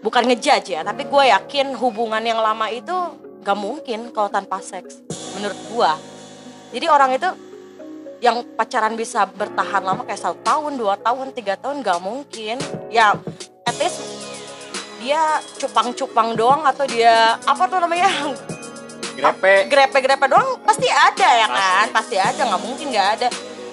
bukan 0.00 0.28
ngejudge 0.28 0.76
ya 0.76 0.80
tapi 0.84 1.04
gue 1.04 1.24
yakin 1.28 1.76
hubungan 1.76 2.24
yang 2.24 2.40
lama 2.40 2.68
itu 2.72 2.94
gak 3.40 3.56
mungkin 3.56 4.12
kalau 4.12 4.28
tanpa 4.28 4.60
seks 4.60 5.00
menurut 5.36 5.56
gue 5.72 5.92
jadi 6.70 6.86
orang 6.86 7.18
itu 7.18 7.28
yang 8.20 8.44
pacaran 8.54 8.94
bisa 8.94 9.24
bertahan 9.24 9.80
lama 9.80 10.04
kayak 10.04 10.20
satu 10.20 10.38
tahun 10.44 10.76
dua 10.76 11.00
tahun 11.00 11.32
tiga 11.32 11.56
tahun 11.56 11.80
gak 11.80 12.00
mungkin. 12.04 12.60
Ya 12.92 13.16
at 13.64 13.76
least 13.80 14.04
dia 15.00 15.40
cupang-cupang 15.56 16.36
doang 16.36 16.62
atau 16.68 16.84
dia 16.84 17.40
apa 17.42 17.64
tuh 17.66 17.80
namanya? 17.80 18.08
Grepe. 19.16 19.66
Grepe-grepe 19.72 20.26
doang 20.28 20.60
pasti 20.62 20.86
ada 20.86 21.28
ya 21.28 21.46
kan? 21.48 21.88
Pasti. 21.90 21.96
pasti 21.96 22.16
ada 22.20 22.42
nggak 22.46 22.62
mungkin 22.62 22.86
nggak 22.92 23.08
ada. 23.18 23.28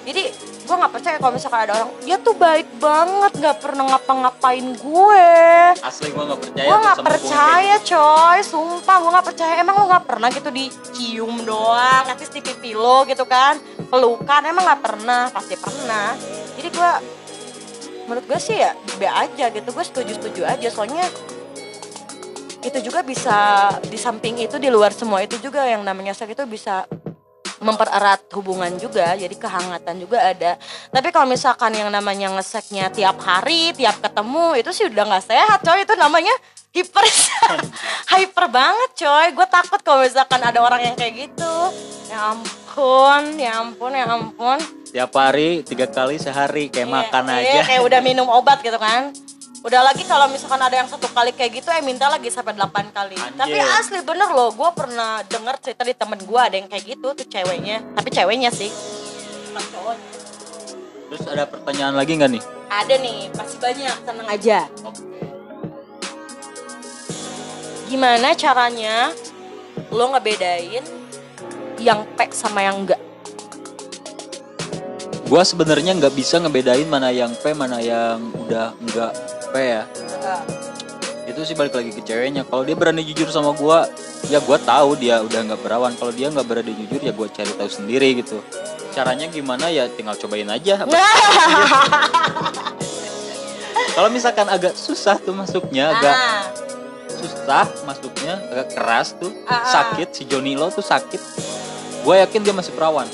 Jadi 0.08 0.22
gue 0.68 0.76
nggak 0.76 0.94
percaya 1.00 1.16
kalau 1.16 1.32
misalkan 1.32 1.60
ada 1.64 1.72
orang 1.80 1.90
dia 2.04 2.16
tuh 2.20 2.36
baik 2.36 2.68
banget 2.76 3.32
nggak 3.40 3.56
pernah 3.56 3.84
ngapa-ngapain 3.88 4.66
gue. 4.76 5.32
Asli 5.80 6.12
gue 6.12 6.24
nggak 6.28 6.40
percaya 6.44 6.66
gue 6.68 6.76
nggak 6.84 6.98
percaya 7.00 7.74
coy 7.80 8.38
sumpah 8.44 8.96
gue 9.00 9.10
nggak 9.16 9.26
percaya. 9.32 9.52
Emang 9.64 9.74
lo 9.80 9.84
nggak 9.88 10.04
pernah 10.04 10.28
gitu 10.28 10.52
dicium 10.52 11.40
doang 11.48 12.04
nanti 12.04 12.28
di 12.28 12.40
pipi 12.44 12.76
lo 12.76 13.08
gitu 13.08 13.24
kan? 13.24 13.56
Pelukan 13.88 14.42
emang 14.44 14.68
nggak 14.68 14.82
pernah 14.84 15.32
pasti 15.32 15.56
pernah. 15.56 16.12
Jadi 16.60 16.68
gue 16.68 16.90
menurut 18.04 18.24
gue 18.28 18.40
sih 18.40 18.60
ya 18.60 18.76
be 19.00 19.08
aja 19.08 19.48
gitu 19.48 19.68
gue 19.72 19.84
setuju 19.88 20.12
setuju 20.20 20.42
aja. 20.44 20.68
Soalnya 20.68 21.08
itu 22.60 22.78
juga 22.84 23.00
bisa 23.00 23.72
di 23.88 23.96
samping 23.96 24.36
itu 24.44 24.60
di 24.60 24.68
luar 24.68 24.92
semua 24.92 25.24
itu 25.24 25.40
juga 25.40 25.64
yang 25.64 25.80
namanya 25.80 26.12
seks 26.12 26.36
itu 26.36 26.44
bisa 26.44 26.84
mempererat 27.58 28.26
hubungan 28.34 28.70
juga 28.76 29.14
jadi 29.14 29.32
kehangatan 29.32 29.94
juga 29.98 30.18
ada. 30.22 30.56
Tapi 30.88 31.08
kalau 31.10 31.26
misalkan 31.26 31.74
yang 31.74 31.90
namanya 31.90 32.30
ngeseknya 32.32 32.90
tiap 32.90 33.18
hari 33.20 33.74
tiap 33.74 33.98
ketemu 33.98 34.58
itu 34.58 34.70
sih 34.70 34.84
udah 34.88 35.04
nggak 35.06 35.24
sehat 35.26 35.58
coy. 35.62 35.82
Itu 35.82 35.94
namanya 35.94 36.34
hiper 36.70 37.04
hyper 38.14 38.46
banget 38.48 38.90
coy. 38.96 39.26
Gue 39.34 39.46
takut 39.46 39.80
kalau 39.82 40.02
misalkan 40.02 40.40
ada 40.40 40.58
orang 40.58 40.80
yang 40.82 40.94
kayak 40.94 41.28
gitu. 41.28 41.54
Ya 42.08 42.32
ampun 42.32 43.22
ya 43.36 43.52
ampun 43.60 43.92
ya 43.92 44.04
ampun. 44.08 44.58
Tiap 44.88 45.12
hari 45.12 45.60
tiga 45.62 45.84
kali 45.84 46.16
sehari 46.16 46.72
kayak 46.72 46.88
Iya, 46.88 46.96
makan 46.96 47.24
iya, 47.28 47.60
aja. 47.60 47.60
kayak 47.68 47.82
udah 47.84 48.00
minum 48.00 48.24
obat 48.32 48.64
gitu 48.64 48.80
kan 48.80 49.12
udah 49.58 49.80
lagi 49.90 50.06
kalau 50.06 50.30
misalkan 50.30 50.62
ada 50.62 50.78
yang 50.78 50.86
satu 50.86 51.10
kali 51.10 51.34
kayak 51.34 51.58
gitu 51.58 51.68
eh 51.74 51.82
minta 51.82 52.06
lagi 52.06 52.30
sampai 52.30 52.54
8 52.54 52.94
kali. 52.94 53.18
Anjir. 53.18 53.34
tapi 53.34 53.58
asli 53.58 53.98
bener 54.06 54.30
loh 54.30 54.54
gue 54.54 54.70
pernah 54.70 55.18
denger 55.26 55.54
cerita 55.58 55.82
di 55.82 55.94
temen 55.98 56.20
gue 56.22 56.40
ada 56.40 56.54
yang 56.54 56.70
kayak 56.70 56.84
gitu 56.94 57.10
tuh 57.10 57.26
ceweknya. 57.26 57.82
Tapi 57.98 58.08
ceweknya 58.14 58.50
sih. 58.54 58.70
Bukan 59.50 59.64
cowoknya. 59.74 60.10
Terus 61.08 61.24
ada 61.26 61.44
pertanyaan 61.50 61.94
lagi 61.98 62.12
nggak 62.14 62.30
nih? 62.38 62.42
Ada 62.70 62.94
nih 63.02 63.18
masih 63.34 63.58
banyak 63.58 63.96
tenang 64.06 64.28
aja. 64.30 64.58
Oke. 64.86 65.02
Gimana 67.88 68.36
caranya 68.36 69.10
lo 69.90 70.04
ngebedain 70.14 70.84
yang 71.82 72.06
P 72.14 72.18
sama 72.30 72.62
yang 72.62 72.84
enggak? 72.84 73.00
Gua 75.26 75.42
sebenarnya 75.42 75.96
nggak 75.98 76.14
bisa 76.14 76.38
ngebedain 76.38 76.86
mana 76.86 77.10
yang 77.10 77.34
P 77.34 77.56
mana 77.56 77.82
yang 77.82 78.20
udah 78.32 78.76
nggak 78.76 79.37
P 79.48 79.56
ya. 79.56 79.82
Itu 81.24 81.44
sih 81.44 81.52
balik 81.52 81.76
lagi 81.76 81.92
ke 81.92 82.00
ceweknya. 82.00 82.42
Kalau 82.42 82.64
dia 82.64 82.72
berani 82.72 83.04
jujur 83.04 83.28
sama 83.28 83.52
gua, 83.52 83.84
ya 84.26 84.40
gua 84.40 84.56
tahu 84.56 84.96
dia 84.96 85.20
udah 85.20 85.40
nggak 85.44 85.60
berawan. 85.60 85.92
Kalau 85.92 86.08
dia 86.10 86.28
nggak 86.28 86.46
berani 86.46 86.72
jujur 86.74 87.00
ya 87.00 87.12
gua 87.12 87.28
cari 87.28 87.52
tahu 87.52 87.68
sendiri 87.68 88.16
gitu. 88.16 88.40
Caranya 88.90 89.28
gimana 89.28 89.68
ya 89.68 89.86
tinggal 89.88 90.16
cobain 90.16 90.48
aja. 90.48 90.82
Kalau 93.94 94.08
misalkan 94.08 94.46
agak 94.46 94.78
susah 94.78 95.18
tuh 95.18 95.34
masuknya, 95.34 95.90
agak 95.90 96.14
Ah, 96.14 96.42
susah 97.10 97.66
masuknya, 97.82 98.38
agak 98.46 98.66
keras 98.70 99.10
tuh, 99.18 99.34
Ah, 99.42 99.58
ah. 99.58 99.62
sakit 99.66 100.08
si 100.14 100.22
Johnny 100.22 100.54
Lo 100.54 100.70
tuh 100.70 100.86
sakit. 100.86 101.18
Gue 102.06 102.22
yakin 102.22 102.40
dia 102.42 102.54
masih 102.54 102.72
perawan. 102.72 103.06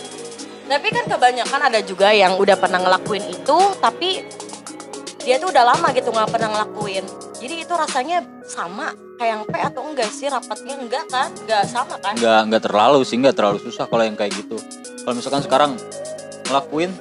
tapi 0.64 0.88
kan 0.88 1.04
kebanyakan 1.04 1.60
ada 1.60 1.76
juga 1.84 2.08
yang 2.08 2.40
udah 2.40 2.56
pernah 2.56 2.80
ngelakuin 2.80 3.20
itu, 3.28 3.58
tapi 3.84 4.24
dia 5.24 5.40
tuh 5.40 5.48
udah 5.50 5.64
lama 5.74 5.88
gitu 5.96 6.12
nggak 6.12 6.28
pernah 6.30 6.48
ngelakuin. 6.52 7.04
Jadi 7.40 7.54
itu 7.64 7.72
rasanya 7.72 8.24
sama 8.44 8.92
kayak 9.16 9.30
yang 9.32 9.42
P 9.48 9.54
atau 9.56 9.82
enggak 9.88 10.10
sih? 10.12 10.28
Rapatnya 10.28 10.76
enggak 10.76 11.04
kan? 11.08 11.32
Enggak 11.32 11.64
sama 11.66 11.96
kan? 11.98 12.12
nggak 12.14 12.40
nggak 12.52 12.62
terlalu 12.68 13.00
sih 13.02 13.16
nggak 13.18 13.36
terlalu 13.36 13.58
susah 13.58 13.88
kalau 13.88 14.04
yang 14.04 14.14
kayak 14.14 14.32
gitu 14.36 14.60
kalau 15.02 15.14
misalkan 15.18 15.42
sekarang 15.42 15.70
ngelakuin 16.48 16.92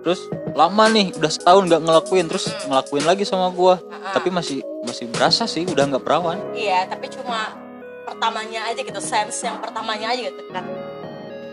terus 0.00 0.26
lama 0.56 0.84
nih 0.88 1.12
udah 1.12 1.30
setahun 1.30 1.62
nggak 1.68 1.82
ngelakuin 1.84 2.26
terus 2.30 2.48
ngelakuin 2.64 3.04
lagi 3.04 3.24
sama 3.28 3.52
gua 3.52 3.76
ah. 3.92 4.16
tapi 4.16 4.32
masih 4.32 4.64
masih 4.80 5.12
berasa 5.12 5.44
sih 5.44 5.68
udah 5.68 5.84
nggak 5.92 6.04
perawan 6.06 6.40
Iya, 6.56 6.88
tapi 6.88 7.12
cuma 7.12 7.52
pertamanya 8.08 8.72
aja 8.72 8.80
gitu, 8.80 8.98
sense 8.98 9.44
yang 9.44 9.60
pertamanya 9.60 10.10
aja 10.10 10.20
gitu 10.32 10.42
kan. 10.50 10.64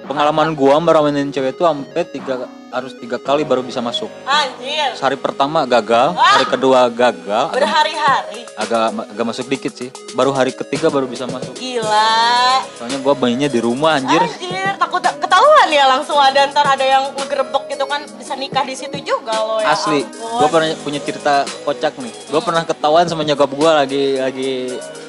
Pengalaman 0.07 0.55
gua 0.55 0.79
merawanin 0.79 1.29
cewek 1.29 1.59
itu 1.59 1.63
sampai 1.67 2.03
tiga 2.07 2.47
harus 2.67 2.95
tiga 2.99 3.15
kali 3.19 3.47
baru 3.47 3.63
bisa 3.63 3.79
masuk 3.79 4.11
Anjir, 4.27 4.91
hari 4.99 5.15
pertama 5.15 5.63
gagal 5.63 6.15
hari 6.15 6.45
kedua 6.47 6.91
gagal 6.91 7.51
berhari-hari. 7.55 8.43
agak 8.59 8.91
agak 9.07 9.25
masuk 9.27 9.45
dikit 9.47 9.71
sih 9.75 9.91
baru 10.15 10.35
hari 10.35 10.51
ketiga 10.51 10.91
baru 10.91 11.07
bisa 11.07 11.27
masuk 11.27 11.55
Gila. 11.55 12.63
soalnya 12.75 12.99
gua 13.03 13.15
bayinya 13.15 13.47
di 13.47 13.59
rumah 13.59 13.99
anjir 13.99 14.19
Anjir, 14.19 14.75
takut 14.79 14.99
ketahuan 15.03 15.67
ya 15.71 15.85
langsung 15.87 16.19
ada 16.19 16.47
ntar 16.51 16.67
ada 16.67 16.83
yang 16.83 17.03
ngegerebek 17.15 17.63
gitu 17.71 17.85
kan 17.87 18.01
bisa 18.19 18.33
nikah 18.35 18.63
di 18.67 18.75
situ 18.75 18.97
juga 19.03 19.35
loh 19.35 19.59
ya. 19.63 19.75
asli 19.75 20.03
ampun. 20.03 20.39
gue 20.39 20.47
pernah 20.51 20.67
punya 20.83 20.99
cerita 21.03 21.35
kocak 21.63 21.93
nih 21.99 22.13
gue 22.31 22.41
pernah 22.43 22.63
ketahuan 22.63 23.05
sama 23.07 23.23
nyokap 23.23 23.51
gue 23.51 23.71
lagi 23.71 24.03
lagi 24.19 24.51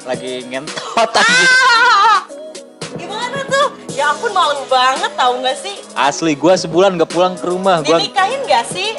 lagi 0.09 0.41
ngentot. 0.49 1.11
Ah? 1.13 1.98
Ya 3.99 4.15
ampun 4.15 4.31
malu 4.31 4.63
banget 4.71 5.11
tahu 5.11 5.43
nggak 5.43 5.57
sih? 5.59 5.75
asli 5.91 6.31
gue 6.31 6.53
sebulan 6.55 6.95
gak 6.95 7.11
pulang 7.11 7.35
ke 7.35 7.43
rumah 7.43 7.83
gue 7.83 7.91
Dinikahin 7.91 8.39
nggak 8.47 8.65
sih? 8.65 8.95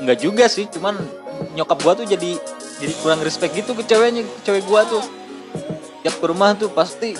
nggak 0.00 0.16
juga 0.16 0.48
sih 0.48 0.64
cuman 0.64 0.96
nyokap 1.52 1.76
gue 1.76 1.92
tuh 2.00 2.06
jadi 2.08 2.30
jadi 2.80 2.92
kurang 3.04 3.20
respect 3.20 3.52
gitu 3.52 3.76
ke 3.76 3.84
ceweknya 3.84 4.24
ke 4.24 4.40
cewek 4.40 4.64
gue 4.64 4.80
tuh 4.88 5.04
tiap 6.00 6.16
ke 6.16 6.24
rumah 6.24 6.56
tuh 6.56 6.72
pasti 6.72 7.12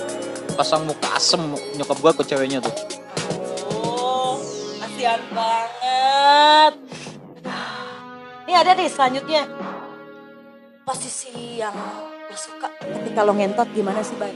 pasang 0.57 0.89
muka 0.89 1.13
asem 1.13 1.45
nyokap 1.77 2.01
gue 2.01 2.13
ke 2.17 2.23
ceweknya 2.25 2.65
tuh 2.65 2.73
Oh, 3.69 4.41
kasihan 4.81 5.21
banget. 5.31 6.73
Ini 8.45 8.55
ada 8.57 8.73
nih 8.73 8.89
selanjutnya. 8.89 9.45
Posisi 10.83 11.61
yang 11.61 11.77
lo 12.25 12.35
suka 12.35 12.67
ketika 12.81 13.21
lo 13.23 13.37
ngentot 13.37 13.69
gimana 13.71 14.01
sih, 14.01 14.17
Bay? 14.17 14.33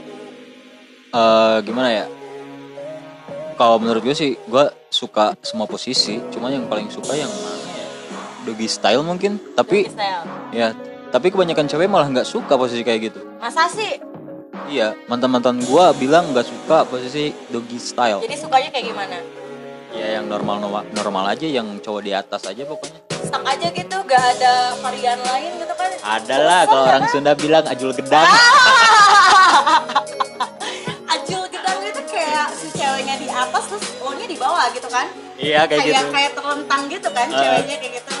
Eh 1.09 1.57
gimana 1.65 1.89
ya 1.89 2.05
kalau 3.55 3.79
menurut 3.79 4.03
gue 4.03 4.15
sih 4.15 4.35
gue 4.35 4.65
suka 4.91 5.35
semua 5.39 5.67
posisi 5.67 6.19
cuma 6.31 6.51
yang 6.51 6.67
paling 6.67 6.91
suka 6.91 7.15
yang 7.15 7.31
mana 7.31 7.55
ya 7.71 7.87
doggy 8.43 8.67
style 8.67 9.01
mungkin 9.03 9.39
tapi 9.55 9.87
Style. 9.87 10.23
Ya, 10.55 10.71
tapi 11.11 11.31
kebanyakan 11.31 11.67
cewek 11.67 11.87
malah 11.87 12.07
nggak 12.07 12.27
suka 12.27 12.55
posisi 12.55 12.83
kayak 12.83 13.11
gitu. 13.11 13.19
Masa 13.39 13.67
sih? 13.67 13.99
Iya, 14.71 14.95
mantan-mantan 15.11 15.59
gua 15.67 15.91
bilang 15.91 16.31
nggak 16.31 16.47
suka 16.47 16.87
posisi 16.87 17.35
doggy 17.51 17.79
style. 17.79 18.23
Jadi 18.23 18.35
sukanya 18.39 18.69
kayak 18.71 18.85
gimana? 18.91 19.17
Ya 19.95 20.19
yang 20.19 20.27
normal 20.27 20.59
normal 20.91 21.23
aja, 21.31 21.47
yang 21.47 21.79
cowok 21.79 22.01
di 22.03 22.11
atas 22.11 22.43
aja 22.47 22.63
pokoknya. 22.67 22.99
Stuck 23.25 23.41
aja 23.47 23.67
gitu, 23.73 23.97
gak 24.05 24.23
ada 24.37 24.75
varian 24.83 25.17
lain 25.23 25.51
gitu 25.57 25.73
kan? 25.73 25.89
Ada 26.03 26.35
lah 26.43 26.61
kalau 26.67 26.83
orang 26.85 27.05
Sunda 27.09 27.31
bilang 27.33 27.65
ajul 27.65 27.95
gedang. 27.95 28.27
Ajul 28.27 30.03
di 33.19 33.27
atas 33.31 33.63
terus 33.71 33.85
lo 34.03 34.11
nya 34.15 34.25
di 34.27 34.37
bawah 34.37 34.65
gitu 34.71 34.87
kan? 34.87 35.07
iya 35.35 35.67
kayak 35.67 35.83
gitu. 35.87 36.07
kayak 36.11 36.31
terlentang 36.35 36.81
gitu 36.87 37.09
kan 37.11 37.27
Ah. 37.31 37.39
ceweknya 37.39 37.75
kayak 37.81 37.93
gitu. 37.99 38.15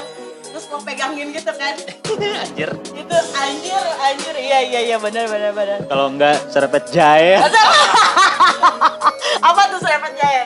Terus 0.55 0.65
lo 0.71 0.77
pegangin 0.83 1.27
gitu 1.35 1.51
kan? 1.51 1.73
Anjir. 2.43 2.71
itu 2.95 3.17
anjir, 3.35 3.83
anjir. 3.99 4.35
Iya, 4.39 4.59
iya, 4.71 4.79
iya 4.87 4.97
benar 4.97 5.27
benar 5.27 5.51
benar. 5.51 5.79
Kalau 5.83 6.05
enggak 6.07 6.37
serepet 6.47 6.83
jahe. 6.95 7.43
Apa 9.51 9.61
tuh 9.67 9.79
serepet 9.83 10.13
jahe? 10.15 10.43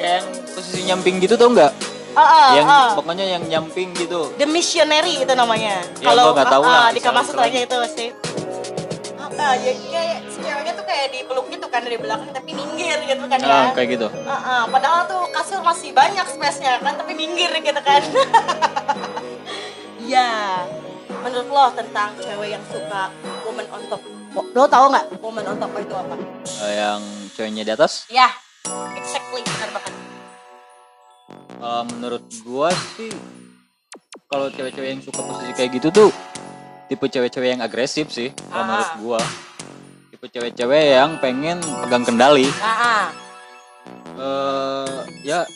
kayak 0.00 0.24
yang 0.24 0.26
posisi 0.56 0.80
nyamping 0.88 1.14
gitu 1.20 1.36
tau 1.36 1.52
nggak? 1.52 1.72
Oh, 2.10 2.24
oh, 2.24 2.48
yang 2.56 2.66
oh. 2.66 2.88
pokoknya 2.98 3.26
yang 3.38 3.44
nyamping 3.46 3.92
gitu. 3.94 4.32
The 4.40 4.48
Missionary 4.48 5.22
itu 5.22 5.32
namanya. 5.36 5.78
Ya, 6.02 6.10
gua 6.10 6.32
nggak 6.34 6.50
tahu 6.50 6.64
ah, 6.66 6.72
lah, 6.72 6.82
ah, 6.88 6.90
di 6.90 7.00
itu 7.62 7.76
sih. 7.94 8.08
Apa 9.20 9.60
ya 9.62 9.72
kayak 9.76 10.18
si 10.26 10.38
ceweknya 10.42 10.72
tuh 10.74 10.84
kayak 10.88 11.06
dipeluk 11.14 11.46
gitu 11.52 11.59
kan 11.70 11.80
dari 11.80 11.96
belakang 11.96 12.30
tapi 12.30 12.50
minggir 12.50 12.98
gitu 13.02 13.24
kan 13.24 13.38
ya. 13.38 13.48
Ah, 13.48 13.68
kayak 13.70 13.88
gitu. 13.94 14.06
Ah, 14.22 14.34
ah, 14.34 14.62
padahal 14.66 15.06
tuh 15.06 15.22
kasur 15.30 15.60
masih 15.60 15.90
banyak 15.90 16.26
space-nya 16.26 16.78
kan 16.78 16.94
tapi 16.94 17.14
minggir 17.14 17.50
gitu 17.56 17.80
kan. 17.80 18.02
ya. 20.04 20.30
Menurut 21.20 21.48
lo 21.48 21.64
tentang 21.72 22.16
cewek 22.16 22.48
yang 22.50 22.64
suka 22.66 23.12
woman 23.44 23.66
on 23.70 23.82
top. 23.86 24.02
Lo 24.50 24.64
tau 24.66 24.88
nggak 24.88 25.06
woman 25.18 25.44
on 25.44 25.56
top 25.56 25.70
itu 25.76 25.94
apa? 25.94 26.14
Eh, 26.64 26.74
yang 26.76 27.00
ceweknya 27.30 27.62
di 27.62 27.72
atas. 27.72 28.06
Ya, 28.08 28.28
exactly 28.94 29.40
benar 29.40 29.70
banget. 29.72 29.92
Eh, 31.60 31.82
menurut 31.90 32.24
gua 32.40 32.70
sih 32.94 33.12
kalau 34.26 34.48
cewek-cewek 34.48 34.88
yang 34.88 35.02
suka 35.02 35.20
posisi 35.20 35.52
kayak 35.52 35.70
gitu 35.76 35.88
tuh 35.90 36.10
tipe 36.86 37.04
cewek-cewek 37.04 37.52
yang 37.52 37.62
agresif 37.62 38.08
sih 38.08 38.30
kalau 38.48 38.56
Ah. 38.56 38.66
menurut 38.66 38.90
gua 38.98 39.20
tipe 40.20 40.36
cewek-cewek 40.36 41.00
yang 41.00 41.16
pengen 41.16 41.56
pegang 41.80 42.04
kendali 42.04 42.44
Ah, 42.60 43.08
eh 44.20 45.00
ya 45.24 45.48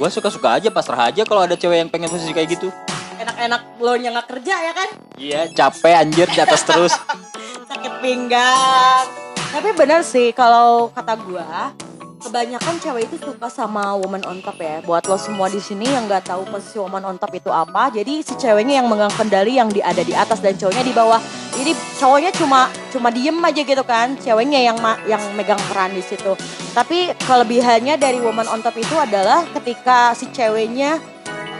gua 0.00 0.08
suka-suka 0.08 0.56
aja 0.56 0.72
pasrah 0.72 1.12
aja 1.12 1.20
kalau 1.28 1.44
ada 1.44 1.52
cewek 1.52 1.84
yang 1.84 1.92
pengen 1.92 2.08
posisi 2.08 2.32
kayak 2.32 2.56
gitu 2.56 2.72
enak-enak 3.20 3.76
lo 3.76 3.92
nya 4.00 4.16
nggak 4.16 4.28
kerja 4.32 4.54
ya 4.56 4.72
kan? 4.72 4.88
iya 5.20 5.40
capek 5.52 6.00
anjir 6.00 6.32
di 6.32 6.40
atas 6.40 6.64
terus 6.64 6.96
sakit 7.68 7.92
pinggang. 8.00 9.04
Tapi 9.52 9.76
benar 9.76 10.00
sih 10.00 10.32
kalau 10.32 10.88
kata 10.96 11.12
gua 11.20 11.76
kebanyakan 12.26 12.74
cewek 12.82 13.06
itu 13.06 13.16
suka 13.22 13.46
sama 13.46 13.94
woman 13.94 14.22
on 14.26 14.42
top 14.42 14.58
ya. 14.58 14.82
Buat 14.82 15.06
lo 15.06 15.14
semua 15.14 15.46
di 15.46 15.62
sini 15.62 15.86
yang 15.86 16.10
nggak 16.10 16.26
tahu 16.26 16.42
posisi 16.50 16.82
woman 16.82 17.06
on 17.06 17.16
top 17.16 17.30
itu 17.38 17.50
apa, 17.54 17.94
jadi 17.94 18.18
si 18.26 18.34
ceweknya 18.34 18.82
yang 18.82 18.90
megang 18.90 19.14
kendali 19.14 19.54
yang 19.56 19.70
di, 19.70 19.78
ada 19.78 20.02
di 20.02 20.10
atas 20.10 20.42
dan 20.42 20.58
cowoknya 20.58 20.82
di 20.82 20.94
bawah. 20.94 21.22
Jadi 21.56 21.72
cowoknya 22.02 22.30
cuma 22.36 22.68
cuma 22.90 23.08
diem 23.14 23.38
aja 23.38 23.62
gitu 23.62 23.84
kan, 23.86 24.18
ceweknya 24.18 24.60
yang 24.60 24.76
yang 25.06 25.22
megang 25.38 25.60
peran 25.70 25.94
di 25.94 26.02
situ. 26.02 26.34
Tapi 26.74 27.14
kelebihannya 27.24 27.96
dari 27.96 28.18
woman 28.20 28.50
on 28.50 28.60
top 28.60 28.76
itu 28.76 28.92
adalah 28.98 29.46
ketika 29.54 30.12
si 30.12 30.28
ceweknya 30.34 30.98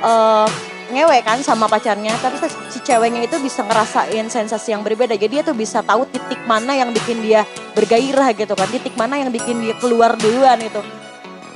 eh, 0.02 0.48
ngewe 0.90 1.18
kan 1.26 1.38
sama 1.42 1.66
pacarnya 1.66 2.14
tapi 2.22 2.38
si- 2.70 2.82
ceweknya 2.84 3.26
itu 3.26 3.36
bisa 3.42 3.66
ngerasain 3.66 4.26
sensasi 4.30 4.72
yang 4.72 4.86
berbeda. 4.86 5.18
Jadi 5.18 5.40
dia 5.40 5.42
tuh 5.42 5.56
bisa 5.56 5.82
tahu 5.82 6.06
titik 6.08 6.40
mana 6.46 6.72
yang 6.78 6.94
bikin 6.94 7.20
dia 7.20 7.42
bergairah 7.74 8.32
gitu 8.32 8.54
kan 8.54 8.68
titik 8.70 8.94
mana 8.94 9.18
yang 9.20 9.30
bikin 9.34 9.60
dia 9.60 9.74
keluar 9.76 10.14
duluan 10.14 10.58
itu. 10.62 10.78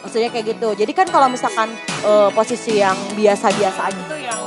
Maksudnya 0.00 0.32
kayak 0.32 0.56
gitu. 0.56 0.68
Jadi 0.74 0.92
kan 0.96 1.06
kalau 1.08 1.30
misalkan 1.30 1.70
eh, 2.02 2.28
posisi 2.34 2.80
yang 2.80 2.96
biasa-biasa 3.14 3.80
aja 3.92 4.02
tuh 4.08 4.20
yang 4.20 4.40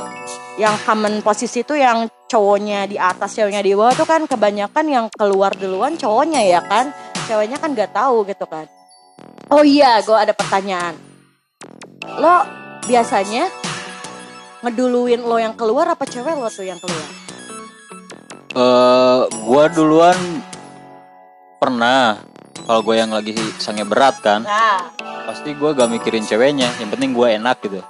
yang 0.54 0.74
common 0.86 1.18
posisi 1.24 1.66
itu 1.66 1.74
yang 1.74 2.06
cowoknya 2.30 2.86
di 2.86 2.94
atas 2.94 3.34
ceweknya 3.34 3.62
di 3.62 3.74
bawah 3.74 3.94
tuh 3.94 4.06
kan 4.06 4.22
kebanyakan 4.26 4.86
yang 4.86 5.06
keluar 5.10 5.50
duluan 5.54 5.98
cowoknya 5.98 6.40
ya 6.44 6.60
kan. 6.62 6.92
Ceweknya 7.24 7.56
kan 7.56 7.72
nggak 7.72 7.96
tahu 7.96 8.28
gitu 8.28 8.44
kan. 8.44 8.68
Oh 9.48 9.64
iya 9.64 10.02
gue 10.04 10.14
ada 10.14 10.36
pertanyaan. 10.36 10.98
Lo 12.20 12.44
biasanya 12.84 13.48
ngeduluin 14.64 15.20
lo 15.20 15.36
yang 15.36 15.52
keluar 15.52 15.92
apa 15.92 16.08
cewek 16.08 16.34
lo 16.34 16.48
tuh 16.48 16.64
yang 16.64 16.80
keluar? 16.80 17.08
eh 18.54 19.20
gua 19.44 19.64
duluan 19.66 20.16
pernah 21.58 22.22
kalau 22.64 22.80
gue 22.80 22.96
yang 22.96 23.12
lagi 23.12 23.36
sange 23.60 23.84
berat 23.84 24.20
kan. 24.24 24.40
Nah, 24.44 24.88
pasti 25.28 25.52
gue 25.52 25.70
gak 25.76 25.88
mikirin 25.92 26.24
ceweknya 26.24 26.68
yang 26.80 26.88
penting 26.88 27.12
gue 27.12 27.28
enak 27.36 27.60
gitu. 27.60 27.80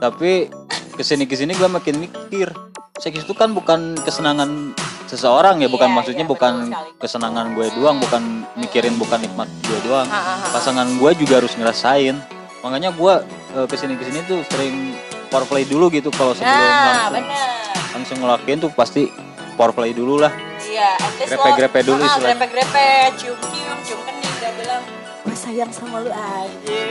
Tapi 0.00 0.48
ke 0.96 1.02
sini 1.04 1.28
ke 1.28 1.36
sini 1.36 1.52
gue 1.52 1.68
makin 1.68 2.00
mikir. 2.00 2.48
Seks 2.96 3.24
itu 3.24 3.34
kan 3.36 3.52
bukan 3.52 3.98
kesenangan 4.00 4.72
seseorang 5.08 5.60
ya 5.60 5.68
bukan 5.68 5.90
Iya, 5.90 5.96
maksudnya 5.96 6.24
iya, 6.24 6.32
bukan 6.32 6.54
kesenangan 6.96 7.52
gue 7.52 7.66
doang 7.76 8.00
bukan 8.00 8.46
mikirin 8.56 8.96
bukan 8.96 9.20
nikmat 9.20 9.48
gue 9.68 9.78
doang. 9.84 10.08
Ha, 10.08 10.20
ha, 10.20 10.34
ha. 10.40 10.46
pasangan 10.48 10.88
gue 10.96 11.10
juga 11.20 11.44
harus 11.44 11.52
ngerasain. 11.52 12.16
Makanya 12.64 12.94
gue 12.96 13.14
eh, 13.58 13.66
ke 13.68 13.76
sini 13.76 14.00
ke 14.00 14.04
sini 14.08 14.18
tuh 14.24 14.40
sering 14.48 14.96
foreplay 15.32 15.64
dulu 15.64 15.88
gitu 15.88 16.12
kalau 16.12 16.30
sebelum 16.32 16.52
Nah, 16.52 17.08
langsung 17.08 17.12
bener. 17.16 17.48
langsung 17.90 18.18
ngelakuin 18.20 18.58
tuh 18.58 18.70
pasti 18.70 19.08
foreplay 19.54 19.90
dulu 19.90 20.20
lah 20.20 20.32
Iya, 20.62 20.94
Grepe-grepe 21.22 21.80
dulu 21.82 22.00
Ah. 22.00 22.16
Grepe-grepe, 22.18 22.88
cium-cium, 23.14 23.76
cium 23.82 24.00
kening, 24.02 24.34
dia 24.38 24.52
bilang, 24.54 24.80
gue 25.22 25.34
sayang 25.34 25.68
sama 25.68 26.00
lu 26.00 26.08
aja, 26.08 26.84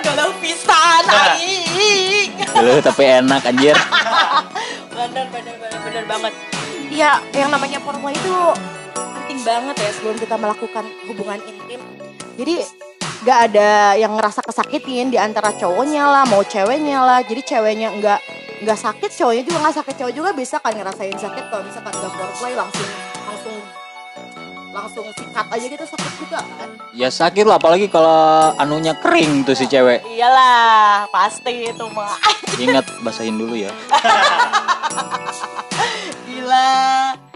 galau 0.00 0.32
pisan, 0.38 1.02
Nah. 1.02 1.34
aing. 1.34 2.30
Dulu 2.38 2.80
tapi 2.80 3.02
enak 3.04 3.42
anjir 3.42 3.76
bener, 4.90 5.26
bener, 5.28 5.54
bener, 5.56 5.78
bener 5.82 6.04
banget. 6.06 6.32
Iya, 6.88 7.20
yang 7.32 7.50
namanya 7.50 7.78
foreplay 7.78 8.12
itu 8.12 8.36
penting 8.94 9.40
banget 9.42 9.76
ya 9.76 9.90
sebelum 9.92 10.16
kita 10.16 10.36
melakukan 10.36 10.84
hubungan 11.04 11.40
intim. 11.44 11.80
Jadi 12.34 12.54
gak 13.22 13.38
ada 13.50 13.94
yang 13.94 14.12
ngerasa 14.14 14.42
kesakitin 14.42 15.10
di 15.10 15.18
antara 15.18 15.54
cowoknya 15.54 16.04
lah, 16.04 16.24
mau 16.26 16.42
ceweknya 16.42 17.02
lah. 17.02 17.20
Jadi 17.22 17.42
ceweknya 17.42 17.94
nggak 17.94 18.20
nggak 18.62 18.78
sakit, 18.78 19.10
cowoknya 19.14 19.42
juga 19.46 19.58
nggak 19.62 19.76
sakit. 19.82 19.94
Cowok 19.98 20.14
juga 20.14 20.30
bisa 20.32 20.56
kan 20.58 20.74
ngerasain 20.74 21.14
sakit 21.14 21.44
kalau 21.50 21.62
misalkan 21.62 21.92
gak 21.94 22.12
foreplay 22.12 22.54
langsung 22.54 22.88
langsung 23.26 23.56
langsung 24.68 25.06
sikat 25.10 25.46
aja 25.48 25.66
gitu 25.66 25.80
sakit 25.80 26.12
juga 26.20 26.38
kan? 26.44 26.68
ya 26.92 27.08
sakit 27.08 27.42
lah 27.42 27.56
apalagi 27.58 27.88
kalau 27.88 28.52
anunya 28.54 28.94
kering 28.94 29.42
tuh 29.42 29.56
si 29.56 29.66
cewek 29.66 30.04
Iyalah, 30.06 31.08
pasti 31.10 31.72
itu 31.72 31.86
mah. 31.90 32.14
ingat 32.60 32.86
basahin 33.02 33.40
dulu 33.40 33.58
ya 33.58 33.72
Gila. 36.28 37.27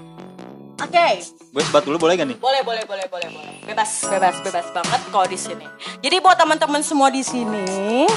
Oke, 0.80 1.06
gue 1.52 1.62
sebat 1.68 1.84
dulu 1.84 2.00
boleh 2.00 2.16
gak 2.16 2.28
nih 2.32 2.38
boleh, 2.40 2.64
boleh, 2.64 2.84
boleh, 2.88 3.06
boleh, 3.12 3.28
boleh. 3.28 3.52
Bebas, 3.68 4.08
bebas, 4.08 4.40
bebas 4.40 4.66
banget 4.72 5.00
kalau 5.12 5.26
di 5.28 5.36
sini. 5.36 5.66
Jadi 6.00 6.16
buat 6.24 6.40
teman-teman 6.40 6.80
semua 6.80 7.12
di 7.12 7.20
sini 7.20 8.08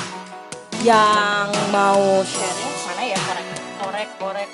yang 0.79 1.51
mau 1.75 2.23
sharing, 2.23 2.73
mana 2.87 3.03
ya 3.03 3.19
korek, 3.19 3.47
korek, 3.81 4.09
korek. 4.21 4.49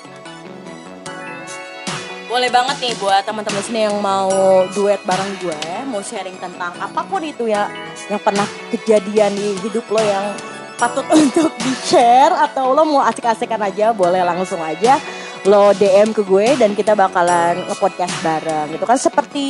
Boleh 2.26 2.48
banget 2.48 2.76
nih 2.80 2.94
buat 2.98 3.22
teman-teman 3.22 3.62
sini 3.62 3.80
yang 3.86 3.96
mau 4.02 4.32
duet 4.74 4.98
bareng 5.06 5.32
gue, 5.38 5.62
mau 5.86 6.02
sharing 6.02 6.36
tentang 6.42 6.74
apa 6.82 7.06
pun 7.06 7.22
itu 7.22 7.46
ya 7.46 7.70
yang 8.10 8.18
pernah 8.18 8.48
kejadian 8.74 9.36
di 9.36 9.62
hidup 9.62 9.86
lo 9.92 10.02
yang 10.02 10.34
patut 10.74 11.06
untuk 11.22 11.54
di-share 11.62 12.34
atau 12.50 12.74
lo 12.74 12.82
mau 12.82 13.04
asik-asikan 13.06 13.62
aja, 13.62 13.94
boleh 13.94 14.26
langsung 14.26 14.58
aja 14.58 14.98
lo 15.42 15.74
DM 15.74 16.14
ke 16.14 16.22
gue 16.22 16.54
dan 16.54 16.70
kita 16.78 16.94
bakalan 16.94 17.66
nge-podcast 17.66 18.14
bareng. 18.22 18.78
Gitu 18.78 18.84
kan 18.86 18.98
seperti 18.98 19.44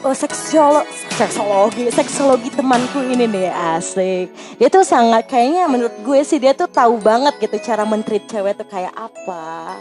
oh, 0.00 0.16
seksolo 0.16 0.80
seksologi 1.12 1.92
seksologi 1.92 2.48
temanku 2.52 3.04
ini 3.04 3.28
nih 3.28 3.52
asik. 3.76 4.32
Dia 4.56 4.68
tuh 4.72 4.84
sangat 4.84 5.28
kayaknya 5.28 5.68
menurut 5.68 5.92
gue 6.00 6.20
sih 6.24 6.40
dia 6.40 6.56
tuh 6.56 6.68
tahu 6.72 6.96
banget 7.00 7.36
gitu 7.36 7.56
cara 7.60 7.84
mentreat 7.84 8.24
cewek 8.32 8.56
tuh 8.56 8.68
kayak 8.68 8.92
apa. 8.96 9.76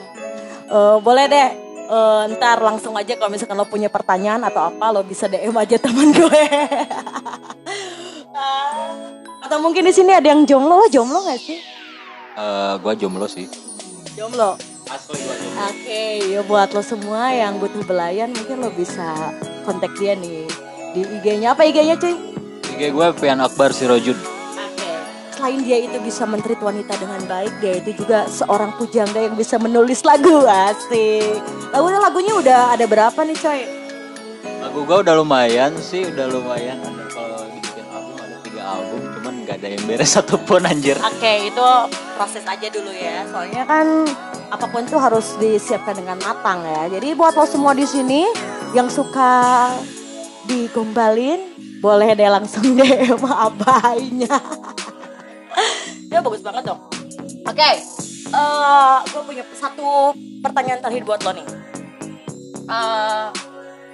Eh, 0.67 0.97
boleh 0.99 1.25
deh 1.31 1.49
eh, 1.87 2.21
ntar 2.35 2.59
langsung 2.59 2.93
aja 2.99 3.15
kalau 3.15 3.31
misalkan 3.31 3.55
lo 3.55 3.67
punya 3.67 3.87
pertanyaan 3.87 4.43
atau 4.43 4.67
apa 4.67 4.91
lo 4.91 5.07
bisa 5.07 5.31
DM 5.31 5.55
aja 5.55 5.79
teman 5.79 6.11
gue. 6.11 6.43
Ah, 8.39 8.95
atau 9.43 9.59
mungkin 9.59 9.83
di 9.83 9.91
sini 9.91 10.15
ada 10.15 10.31
yang 10.31 10.47
jomblo 10.47 10.79
lo 10.79 10.87
jomblo 10.87 11.27
gak 11.27 11.43
sih? 11.43 11.59
Eh, 12.39 12.73
gue 12.79 12.93
jomblo 12.95 13.27
sih. 13.27 13.51
Jomblo 14.15 14.55
Oke, 15.69 16.33
ya 16.33 16.41
buat 16.41 16.73
lo 16.73 16.81
semua 16.81 17.29
yang 17.29 17.61
butuh 17.61 17.85
belayan 17.85 18.33
mungkin 18.33 18.65
lo 18.65 18.73
bisa 18.73 19.33
kontak 19.61 19.93
dia 20.01 20.17
nih 20.17 20.49
di 20.97 21.01
IG-nya. 21.05 21.53
Apa 21.53 21.69
IG-nya 21.69 21.95
cuy? 21.95 22.17
IG 22.73 22.81
gue 22.89 23.07
Pian 23.21 23.37
Akbar 23.37 23.69
Sirojud 23.69 24.17
Oke. 24.17 24.89
Selain 25.37 25.61
dia 25.61 25.77
itu 25.85 25.97
bisa 26.01 26.25
mentreat 26.25 26.59
wanita 26.63 26.97
dengan 26.97 27.21
baik, 27.29 27.53
dia 27.61 27.77
itu 27.79 28.01
juga 28.01 28.25
seorang 28.25 28.73
pujangga 28.81 29.29
yang 29.29 29.37
bisa 29.37 29.61
menulis 29.61 30.01
lagu 30.01 30.43
asik. 30.47 31.37
Lagunya 31.69 31.99
lagunya 32.01 32.33
udah 32.33 32.61
ada 32.73 32.85
berapa 32.89 33.19
nih 33.21 33.37
coy? 33.37 33.79
lagu 34.59 34.83
gue 34.83 34.97
udah 35.07 35.15
lumayan 35.15 35.71
sih 35.79 36.03
udah 36.11 36.27
lumayan 36.27 36.77
ada 36.83 37.05
kalau 37.15 37.41
nggak 39.49 39.65
ada 39.65 39.69
yang 39.73 39.83
beres 39.89 40.13
satupun 40.13 40.61
anjir 40.61 40.93
Oke, 41.01 41.49
itu 41.49 41.69
proses 42.13 42.45
aja 42.45 42.67
dulu 42.69 42.93
ya. 42.93 43.25
Soalnya 43.33 43.65
kan 43.65 44.05
apa 44.53 44.65
pun 44.69 44.85
tuh 44.85 45.01
harus 45.01 45.33
disiapkan 45.41 45.97
dengan 45.97 46.21
matang 46.21 46.61
ya. 46.61 46.85
Jadi 46.93 47.17
buat 47.17 47.33
lo 47.33 47.49
semua 47.49 47.73
di 47.73 47.89
sini 47.89 48.29
yang 48.77 48.85
suka 48.93 49.73
digombalin, 50.45 51.49
boleh 51.81 52.13
deh 52.13 52.29
langsung 52.29 52.61
DM 52.77 53.17
abainya. 53.25 54.37
ya 56.13 56.21
bagus 56.21 56.45
banget 56.45 56.69
dong. 56.69 56.85
Oke, 57.49 57.69
eh 58.29 58.97
gue 59.09 59.21
punya 59.25 59.41
satu 59.57 60.13
pertanyaan 60.45 60.77
terakhir 60.85 61.09
buat 61.09 61.25
lo 61.25 61.33
nih. 61.33 61.47
Eh, 62.69 63.27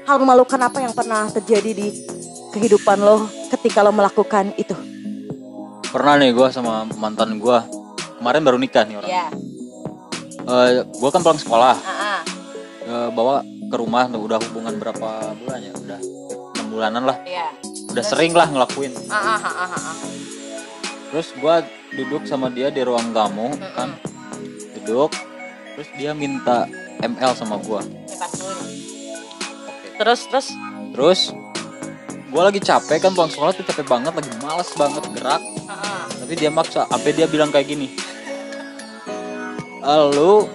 hal 0.03 0.17
memalukan 0.19 0.59
apa 0.59 0.83
yang 0.83 0.91
pernah 0.91 1.31
terjadi 1.31 1.71
di 1.71 1.87
kehidupan 2.51 2.99
lo 2.99 3.23
ketika 3.55 3.79
lo 3.79 3.95
melakukan 3.95 4.51
itu? 4.59 4.94
Pernah 5.95 6.19
nih 6.19 6.35
gue 6.35 6.47
sama 6.51 6.83
mantan 6.99 7.39
gue 7.39 7.57
kemarin 8.19 8.43
baru 8.43 8.59
nikah 8.59 8.83
nih 8.83 8.99
orang 8.99 9.11
Ya, 10.45 10.83
gue 10.83 11.09
kan 11.09 11.23
pulang 11.23 11.39
sekolah 11.39 11.73
ah, 11.79 11.89
ah. 11.89 12.19
eh, 12.83 13.09
bawa 13.15 13.39
ke 13.71 13.75
rumah 13.79 14.11
tuh 14.11 14.19
udah 14.27 14.37
hubungan 14.43 14.75
berapa 14.75 15.31
bulan 15.39 15.59
ya 15.63 15.73
udah 15.73 15.99
enam 16.59 16.65
bulanan 16.69 17.03
lah 17.07 17.17
Iya. 17.23 17.47
udah 17.95 18.03
sering 18.03 18.35
lah 18.35 18.51
ngelakuin 18.51 18.91
ah, 19.07 19.39
ah. 19.39 19.95
terus 21.15 21.31
gue 21.33 21.55
duduk 21.95 22.27
sama 22.27 22.51
dia 22.51 22.67
di 22.69 22.83
ruang 22.83 23.15
tamu 23.15 23.55
kan 23.73 23.95
duduk 24.75 25.15
terus 25.79 25.89
dia 25.95 26.11
minta 26.11 26.67
ML 27.03 27.35
sama 27.35 27.59
gue. 27.59 27.81
Terus, 29.95 30.21
terus. 30.27 30.47
terus 30.95 31.21
gue 32.31 32.41
lagi 32.43 32.59
capek 32.59 32.99
kan 32.99 33.11
pulang 33.15 33.31
sekolah 33.31 33.51
tuh 33.55 33.63
capek 33.63 33.87
banget 33.87 34.11
lagi 34.15 34.31
males 34.43 34.69
banget 34.75 35.03
gerak. 35.15 35.43
Tapi 36.15 36.33
dia 36.33 36.49
maksa 36.49 36.85
sampai 36.87 37.11
dia 37.11 37.25
bilang 37.25 37.49
kayak 37.49 37.67
gini? 37.67 37.87
"Ah, 39.81 40.09
lu 40.09 40.45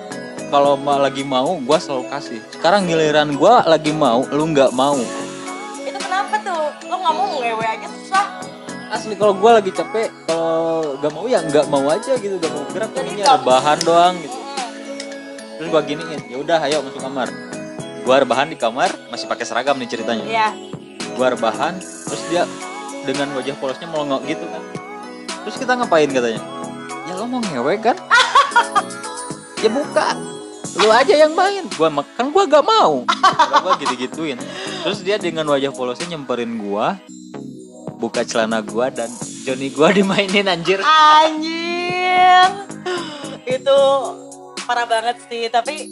kalau 0.51 0.75
lagi 0.83 1.23
mau 1.23 1.55
gue 1.63 1.79
selalu 1.79 2.11
kasih. 2.11 2.41
Sekarang 2.51 2.91
giliran 2.91 3.31
gue 3.39 3.55
lagi 3.71 3.95
mau 3.95 4.27
lu 4.35 4.51
nggak 4.51 4.75
mau. 4.75 4.99
Itu 5.87 5.99
kenapa 6.03 6.35
tuh? 6.43 6.75
Lo 6.91 6.95
nggak 6.99 7.15
mau 7.15 7.27
ngewe 7.39 7.65
aja 7.65 7.87
susah. 7.87 8.27
asli 8.91 9.15
kalau 9.15 9.39
gue 9.39 9.51
lagi 9.55 9.71
capek 9.71 10.11
kalau 10.27 10.99
nggak 10.99 11.13
mau 11.15 11.25
ya 11.31 11.39
nggak 11.47 11.67
mau 11.71 11.87
aja 11.87 12.13
gitu. 12.19 12.35
Nggak 12.43 12.51
mau 12.51 12.65
gerak 12.75 12.91
ini 12.99 13.11
nggak- 13.23 13.31
ada 13.31 13.47
bahan 13.47 13.79
doang 13.87 14.15
gitu. 14.19 14.39
Terus 15.55 15.69
gue 15.71 15.83
giniin 15.87 16.21
ya 16.27 16.37
udah 16.43 16.59
ayo 16.67 16.83
masuk 16.83 16.99
kamar. 16.99 17.31
Gue 18.03 18.17
rebahan 18.19 18.51
di 18.51 18.59
kamar 18.59 18.91
masih 19.15 19.31
pakai 19.31 19.47
seragam 19.47 19.79
nih 19.79 19.87
ceritanya. 19.87 20.27
Iya. 20.27 20.49
gue 21.11 21.27
rebahan 21.37 21.77
terus 21.77 22.23
dia 22.33 22.49
dengan 23.05 23.29
wajah 23.37 23.53
polosnya 23.61 23.85
melongok 23.93 24.25
gitu 24.25 24.41
kan 24.49 24.63
terus 25.51 25.67
kita 25.67 25.75
ngapain 25.75 26.07
katanya? 26.07 26.39
Ya 27.11 27.19
lo 27.19 27.27
mau 27.27 27.43
ngewe 27.43 27.75
kan? 27.83 27.99
Ya 29.61 29.69
buka 29.69 30.17
lu 30.81 30.89
aja 30.89 31.13
yang 31.13 31.37
main. 31.37 31.69
Gua 31.77 31.93
mak- 31.93 32.17
kan 32.17 32.33
gua 32.33 32.49
gak 32.49 32.65
mau. 32.65 33.05
Gua 33.61 33.77
gitu 33.77 33.93
gituin 33.99 34.39
terus 34.81 35.05
dia 35.05 35.21
dengan 35.21 35.45
wajah 35.53 35.69
polosnya 35.69 36.17
nyemperin 36.17 36.57
gua 36.57 36.97
buka 38.01 38.25
celana 38.25 38.65
gua 38.65 38.89
dan 38.89 39.13
Johnny 39.45 39.69
gua 39.69 39.93
dimainin 39.99 40.49
anjir. 40.49 40.81
Anjir. 40.81 42.49
Itu 43.45 43.79
parah 44.65 44.87
banget 44.89 45.19
sih, 45.29 45.51
tapi 45.53 45.91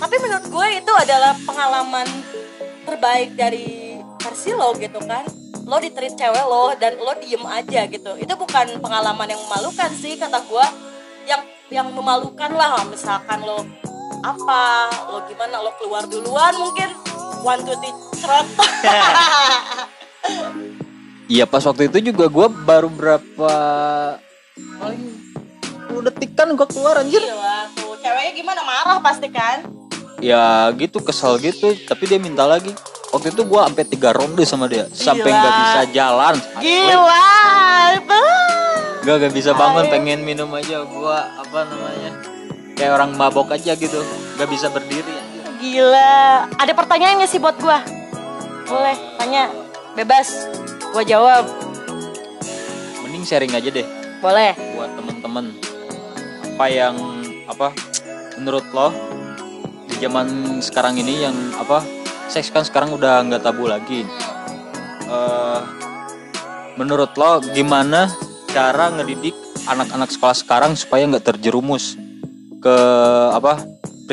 tapi 0.00 0.16
menurut 0.16 0.46
gue 0.48 0.66
itu 0.80 0.92
adalah 0.96 1.36
pengalaman 1.44 2.08
terbaik 2.88 3.36
dari 3.36 3.98
versi 4.16 4.56
lo 4.56 4.72
gitu 4.78 5.02
kan. 5.04 5.39
Lo 5.70 5.78
diterit 5.78 6.18
cewek 6.18 6.44
lo 6.50 6.74
dan 6.74 6.98
lo 6.98 7.14
diem 7.22 7.46
aja 7.46 7.86
gitu. 7.86 8.18
Itu 8.18 8.34
bukan 8.34 8.82
pengalaman 8.82 9.30
yang 9.30 9.38
memalukan 9.46 9.90
sih 9.94 10.18
kata 10.18 10.42
gue. 10.42 10.66
Yang 11.30 11.42
yang 11.70 11.86
memalukan 11.94 12.50
lah 12.58 12.82
misalkan 12.90 13.38
lo 13.46 13.62
apa, 14.26 14.90
lo 15.14 15.22
gimana, 15.30 15.62
lo 15.62 15.70
keluar 15.78 16.10
duluan 16.10 16.50
mungkin 16.58 16.90
one 17.46 17.62
two 17.62 17.78
three 17.78 17.94
cerot. 18.18 18.46
Iya 21.30 21.46
pas 21.46 21.62
waktu 21.62 21.86
itu 21.86 22.10
juga 22.10 22.26
gua 22.26 22.50
baru 22.50 22.90
berapa 22.90 23.52
paling 24.82 25.02
10 25.86 26.06
detik 26.10 26.34
kan 26.34 26.50
gua 26.58 26.66
keluar 26.66 26.98
anjir 26.98 27.22
Gila 27.22 27.70
tuh, 27.78 27.94
ceweknya 28.02 28.32
gimana 28.34 28.60
marah 28.66 28.98
pasti 28.98 29.30
kan? 29.30 29.62
Ya 30.20 30.68
gitu 30.76 31.00
kesel 31.00 31.40
gitu 31.40 31.72
tapi 31.88 32.04
dia 32.04 32.20
minta 32.20 32.44
lagi 32.44 32.70
waktu 33.10 33.32
itu 33.32 33.42
gua 33.48 33.66
sampai 33.66 33.84
tiga 33.88 34.12
ronde 34.12 34.44
sama 34.44 34.68
dia 34.68 34.86
sampai 34.92 35.32
Gila. 35.32 35.40
nggak 35.40 35.56
bisa 35.56 35.80
jalan. 35.96 36.34
Gila, 36.60 37.28
itu. 37.96 38.22
Gak 39.00 39.16
gak 39.16 39.32
bisa 39.32 39.50
bangun 39.56 39.88
Ayo. 39.88 39.92
pengen 39.96 40.20
minum 40.22 40.52
aja 40.52 40.84
gua 40.84 41.24
apa 41.40 41.64
namanya 41.64 42.12
kayak 42.76 42.92
orang 43.00 43.16
mabok 43.16 43.56
aja 43.56 43.72
gitu 43.72 44.04
gak 44.36 44.48
bisa 44.48 44.68
berdiri 44.68 45.16
gila. 45.60 46.48
Ada 46.56 46.72
pertanyaannya 46.72 47.28
sih 47.28 47.36
buat 47.36 47.56
gua. 47.60 47.84
Boleh, 48.64 48.96
tanya. 49.20 49.52
Bebas. 49.92 50.48
Gua 50.92 51.04
jawab. 51.04 51.44
Mending 53.04 53.24
sharing 53.26 53.52
aja 53.52 53.68
deh 53.68 53.84
Boleh. 54.24 54.56
buat 54.76 54.90
temen-temen 54.96 55.52
apa 56.56 56.66
yang 56.68 56.94
apa 57.48 57.72
menurut 58.36 58.64
lo 58.76 58.92
zaman 60.00 60.58
sekarang 60.64 60.96
ini 60.96 61.28
yang 61.28 61.36
apa 61.60 61.84
seks 62.32 62.48
kan 62.48 62.64
sekarang 62.64 62.96
udah 62.96 63.20
nggak 63.28 63.44
tabu 63.44 63.68
lagi. 63.68 64.08
Eh, 65.04 65.60
menurut 66.80 67.12
lo 67.20 67.44
gimana 67.52 68.08
cara 68.48 68.88
ngedidik 68.96 69.36
anak-anak 69.68 70.08
sekolah 70.08 70.36
sekarang 70.36 70.72
supaya 70.74 71.04
nggak 71.04 71.36
terjerumus 71.36 72.00
ke 72.60 72.76
apa 73.30 73.62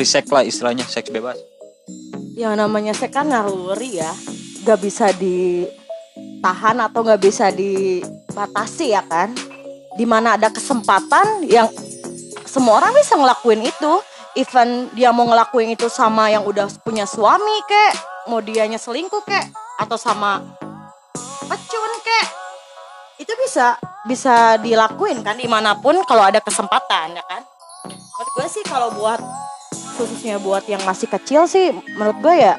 sex 0.04 0.30
lah 0.30 0.46
istilahnya 0.46 0.86
seks 0.86 1.10
bebas. 1.10 1.38
Yang 2.38 2.54
namanya 2.54 2.94
seks 2.94 3.10
kan 3.10 3.26
naluri 3.26 3.98
ya. 3.98 4.12
Gak 4.62 4.78
bisa 4.78 5.10
ditahan 5.10 6.78
atau 6.78 7.02
gak 7.02 7.18
bisa 7.18 7.50
dibatasi 7.50 8.94
ya 8.94 9.02
kan. 9.02 9.34
Di 9.98 10.06
mana 10.06 10.38
ada 10.38 10.46
kesempatan 10.52 11.42
yang 11.50 11.66
semua 12.46 12.78
orang 12.78 12.94
bisa 12.94 13.18
ngelakuin 13.18 13.66
itu. 13.66 13.92
Even 14.36 14.92
dia 14.92 15.08
mau 15.14 15.24
ngelakuin 15.24 15.72
itu 15.72 15.88
sama 15.88 16.28
yang 16.28 16.44
udah 16.44 16.68
punya 16.84 17.08
suami 17.08 17.64
kek, 17.64 17.92
mau 18.28 18.44
dianya 18.44 18.76
selingkuh 18.76 19.24
kek, 19.24 19.48
atau 19.80 19.96
sama 19.96 20.44
pecun 21.48 21.92
kek, 22.04 22.26
itu 23.18 23.32
bisa 23.40 23.80
bisa 24.04 24.60
dilakuin 24.60 25.24
kan 25.24 25.34
di 25.34 25.48
mana 25.48 25.74
pun 25.76 25.96
kalau 26.04 26.28
ada 26.28 26.38
kesempatan 26.38 27.16
ya 27.16 27.24
kan. 27.24 27.42
Menurut 27.88 28.30
gue 28.34 28.46
sih 28.50 28.64
kalau 28.66 28.92
buat 28.94 29.20
khususnya 29.98 30.38
buat 30.38 30.62
yang 30.70 30.82
masih 30.86 31.10
kecil 31.10 31.50
sih 31.50 31.74
menurut 31.98 32.18
gue 32.22 32.34
ya 32.38 32.54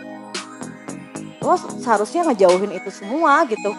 lo 1.39 1.55
seharusnya 1.55 2.27
ngejauhin 2.27 2.75
itu 2.75 2.91
semua 2.91 3.47
gitu. 3.47 3.71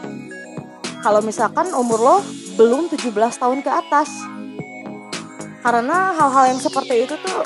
Kalau 1.01 1.21
misalkan 1.21 1.73
umur 1.77 2.01
lo 2.01 2.17
belum 2.57 2.89
17 2.93 3.13
tahun 3.37 3.61
ke 3.61 3.71
atas. 3.73 4.09
Karena 5.61 6.17
hal-hal 6.17 6.57
yang 6.57 6.61
seperti 6.61 7.05
itu 7.05 7.15
tuh 7.21 7.45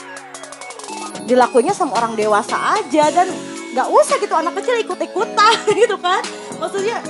dilakuinnya 1.25 1.73
sama 1.73 1.97
orang 1.99 2.17
dewasa 2.17 2.81
aja 2.81 3.09
dan 3.13 3.29
nggak 3.75 3.89
usah 3.91 4.17
gitu 4.23 4.35
anak 4.37 4.55
kecil 4.61 4.79
ikut-ikutan 4.81 5.55
gitu 5.81 5.97
kan. 5.99 6.23
Maksudnya 6.61 7.01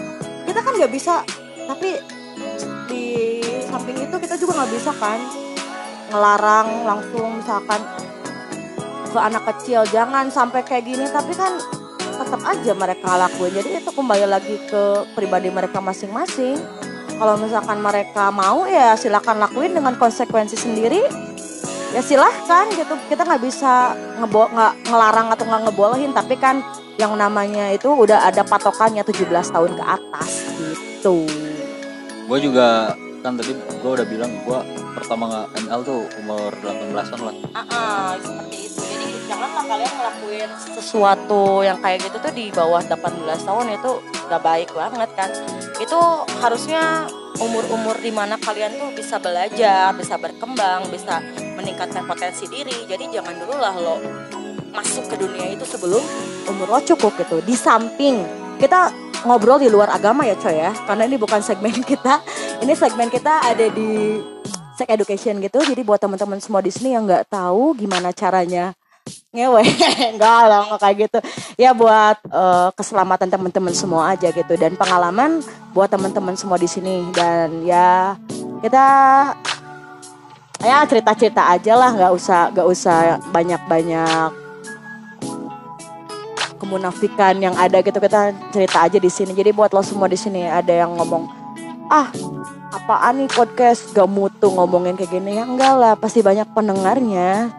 kita 0.49 0.61
kan 0.63 0.73
nggak 0.79 0.93
bisa 0.93 1.23
tapi 1.65 1.99
di 2.89 3.05
samping 3.65 3.97
itu 3.99 4.17
kita 4.21 4.35
juga 4.37 4.63
nggak 4.63 4.73
bisa 4.73 4.93
kan 4.97 5.19
ngelarang 6.13 6.69
langsung 6.85 7.41
misalkan 7.41 7.81
ke 9.11 9.19
anak 9.19 9.43
kecil 9.55 9.87
jangan 9.89 10.31
sampai 10.31 10.63
kayak 10.67 10.85
gini 10.87 11.07
tapi 11.11 11.33
kan 11.35 11.59
tetap 12.15 12.41
aja 12.47 12.73
mereka 12.79 13.19
lakuin. 13.19 13.53
Jadi 13.59 13.83
itu 13.83 13.91
kembali 13.91 14.27
lagi 14.31 14.57
ke 14.71 14.83
pribadi 15.19 15.51
mereka 15.51 15.83
masing-masing. 15.83 16.59
Kalau 17.15 17.39
misalkan 17.39 17.79
mereka 17.79 18.31
mau 18.35 18.67
ya 18.67 18.99
silakan 18.99 19.39
lakuin 19.39 19.75
dengan 19.75 19.95
konsekuensi 19.95 20.59
sendiri 20.59 21.34
ya 21.95 22.03
silahkan 22.03 22.67
gitu 22.75 22.99
kita 23.07 23.23
nggak 23.23 23.43
bisa 23.47 23.95
ngebo 24.19 24.51
nggak 24.51 24.73
ngelarang 24.91 25.29
atau 25.31 25.45
nggak 25.47 25.63
ngebolehin 25.71 26.11
tapi 26.11 26.35
kan 26.35 26.59
yang 26.99 27.15
namanya 27.15 27.71
itu 27.71 27.87
udah 27.87 28.27
ada 28.27 28.43
patokannya 28.43 29.07
17 29.07 29.31
tahun 29.31 29.73
ke 29.79 29.85
atas 29.87 30.31
gitu 30.59 31.27
Gue 32.25 32.39
juga 32.41 32.97
kan 33.21 33.37
tadi 33.37 33.53
gue 33.57 33.91
udah 33.91 34.07
bilang 34.09 34.33
gue 34.49 34.59
pertama 34.97 35.29
nggak 35.29 35.49
ML 35.69 35.81
tuh 35.85 36.01
umur 36.25 36.51
18-an 36.65 37.21
lah. 37.21 37.35
Ah, 37.53 37.61
ah, 37.73 38.09
seperti 38.17 38.57
itu. 38.69 38.81
Jadi 38.81 39.07
janganlah 39.29 39.65
kalian 39.69 39.93
ngelakuin 39.93 40.51
sesuatu 40.73 41.43
yang 41.61 41.79
kayak 41.85 42.09
gitu 42.09 42.17
tuh 42.21 42.33
di 42.33 42.49
bawah 42.49 42.81
18 42.81 43.49
tahun 43.49 43.67
itu 43.77 43.93
gak 44.33 44.43
baik 44.45 44.71
banget 44.73 45.11
kan. 45.17 45.31
Itu 45.77 46.01
harusnya 46.41 47.09
umur-umur 47.43 47.99
di 47.99 48.15
mana 48.15 48.39
kalian 48.39 48.79
tuh 48.79 48.91
bisa 48.95 49.19
belajar, 49.19 49.91
bisa 49.97 50.15
berkembang, 50.15 50.87
bisa 50.91 51.19
meningkatkan 51.59 52.07
potensi 52.07 52.47
diri. 52.47 52.87
Jadi 52.87 53.11
jangan 53.11 53.35
dulu 53.35 53.55
lah 53.59 53.75
lo 53.75 53.97
masuk 54.75 55.07
ke 55.07 55.17
dunia 55.19 55.55
itu 55.55 55.63
sebelum 55.67 56.03
umur 56.51 56.79
lo 56.79 56.81
cukup 56.83 57.15
gitu. 57.19 57.43
Di 57.43 57.55
samping 57.59 58.23
kita 58.59 58.91
ngobrol 59.27 59.59
di 59.59 59.73
luar 59.73 59.91
agama 59.91 60.29
ya 60.29 60.37
coy 60.39 60.55
ya, 60.55 60.71
karena 60.87 61.09
ini 61.09 61.17
bukan 61.19 61.41
segmen 61.43 61.75
kita. 61.91 62.23
Ini 62.63 62.73
segmen 62.79 63.11
kita 63.11 63.51
ada 63.51 63.67
di 63.71 64.23
sex 64.79 64.87
education 64.91 65.43
gitu. 65.43 65.59
Jadi 65.63 65.83
buat 65.83 65.99
teman-teman 65.99 66.39
semua 66.39 66.63
di 66.63 66.71
sini 66.71 66.95
yang 66.95 67.07
nggak 67.07 67.31
tahu 67.31 67.75
gimana 67.75 68.15
caranya 68.15 68.75
ngewe, 69.35 69.63
enggak 70.15 70.41
lah 70.47 70.61
nggak 70.71 70.81
kayak 70.81 70.97
gitu. 71.07 71.19
Ya 71.59 71.75
buat 71.75 72.17
eh, 72.23 72.69
keselamatan 72.79 73.29
teman-teman 73.29 73.75
semua 73.75 74.15
aja 74.15 74.31
gitu. 74.31 74.55
Dan 74.55 74.79
pengalaman 74.79 75.43
buat 75.75 75.91
teman-teman 75.91 76.39
semua 76.39 76.57
di 76.57 76.71
sini. 76.71 77.03
Dan 77.11 77.67
ya 77.67 78.15
kita 78.63 78.87
ya 80.63 80.87
cerita-cerita 80.87 81.51
aja 81.51 81.75
lah. 81.75 81.91
Nggak 81.93 82.13
usah 82.15 82.41
nggak 82.55 82.69
usah 82.71 82.97
banyak-banyak 83.35 84.31
kemunafikan 86.63 87.35
yang 87.43 87.59
ada 87.59 87.83
gitu. 87.83 87.99
Kita 87.99 88.33
cerita 88.55 88.87
aja 88.87 88.99
di 89.03 89.11
sini. 89.11 89.35
Jadi 89.35 89.51
buat 89.51 89.75
lo 89.75 89.83
semua 89.83 90.07
di 90.07 90.17
sini 90.17 90.47
ada 90.47 90.73
yang 90.73 90.95
ngomong 90.95 91.27
ah 91.91 92.09
apaan 92.73 93.21
nih 93.21 93.29
podcast? 93.29 93.93
Gak 93.93 94.09
mutu 94.09 94.49
ngomongin 94.49 94.97
kayak 94.97 95.11
gini. 95.13 95.37
Ya 95.37 95.45
enggak 95.45 95.75
lah 95.75 95.93
pasti 95.99 96.23
banyak 96.23 96.49
pendengarnya 96.55 97.53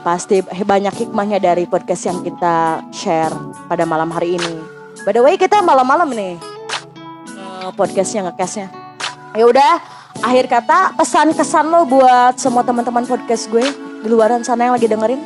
pasti 0.00 0.40
banyak 0.44 0.94
hikmahnya 1.06 1.38
dari 1.40 1.68
podcast 1.68 2.08
yang 2.08 2.24
kita 2.24 2.80
share 2.92 3.32
pada 3.68 3.84
malam 3.84 4.08
hari 4.08 4.40
ini. 4.40 4.54
By 5.04 5.16
the 5.16 5.22
way 5.24 5.36
kita 5.36 5.60
malam-malam 5.60 6.12
nih 6.12 6.36
eh, 7.36 7.68
podcastnya 7.76 8.28
ngecastnya. 8.28 8.68
Ya 9.36 9.44
udah 9.46 9.72
akhir 10.24 10.50
kata 10.50 10.96
pesan 10.96 11.32
kesan 11.36 11.68
lo 11.68 11.84
buat 11.86 12.36
semua 12.40 12.64
teman-teman 12.64 13.04
podcast 13.04 13.48
gue 13.52 13.64
di 14.00 14.08
luaran 14.08 14.40
sana 14.44 14.68
yang 14.68 14.74
lagi 14.76 14.88
dengerin. 14.88 15.20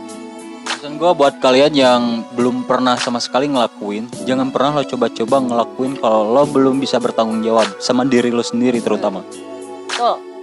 Pesan 0.65 1.01
gue 1.01 1.11
buat 1.17 1.39
kalian 1.41 1.73
yang 1.73 2.03
belum 2.35 2.67
pernah 2.69 2.99
sama 3.01 3.23
sekali 3.23 3.49
ngelakuin, 3.49 4.11
jangan 4.29 4.53
pernah 4.53 4.83
lo 4.83 4.85
coba-coba 4.85 5.37
ngelakuin 5.41 5.93
kalau 6.03 6.35
lo 6.35 6.43
belum 6.45 6.77
bisa 6.83 7.01
bertanggung 7.01 7.41
jawab 7.41 7.65
sama 7.81 8.05
diri 8.05 8.29
lo 8.29 8.45
sendiri 8.45 8.85
terutama. 8.85 9.25
Tuh, 9.95 10.34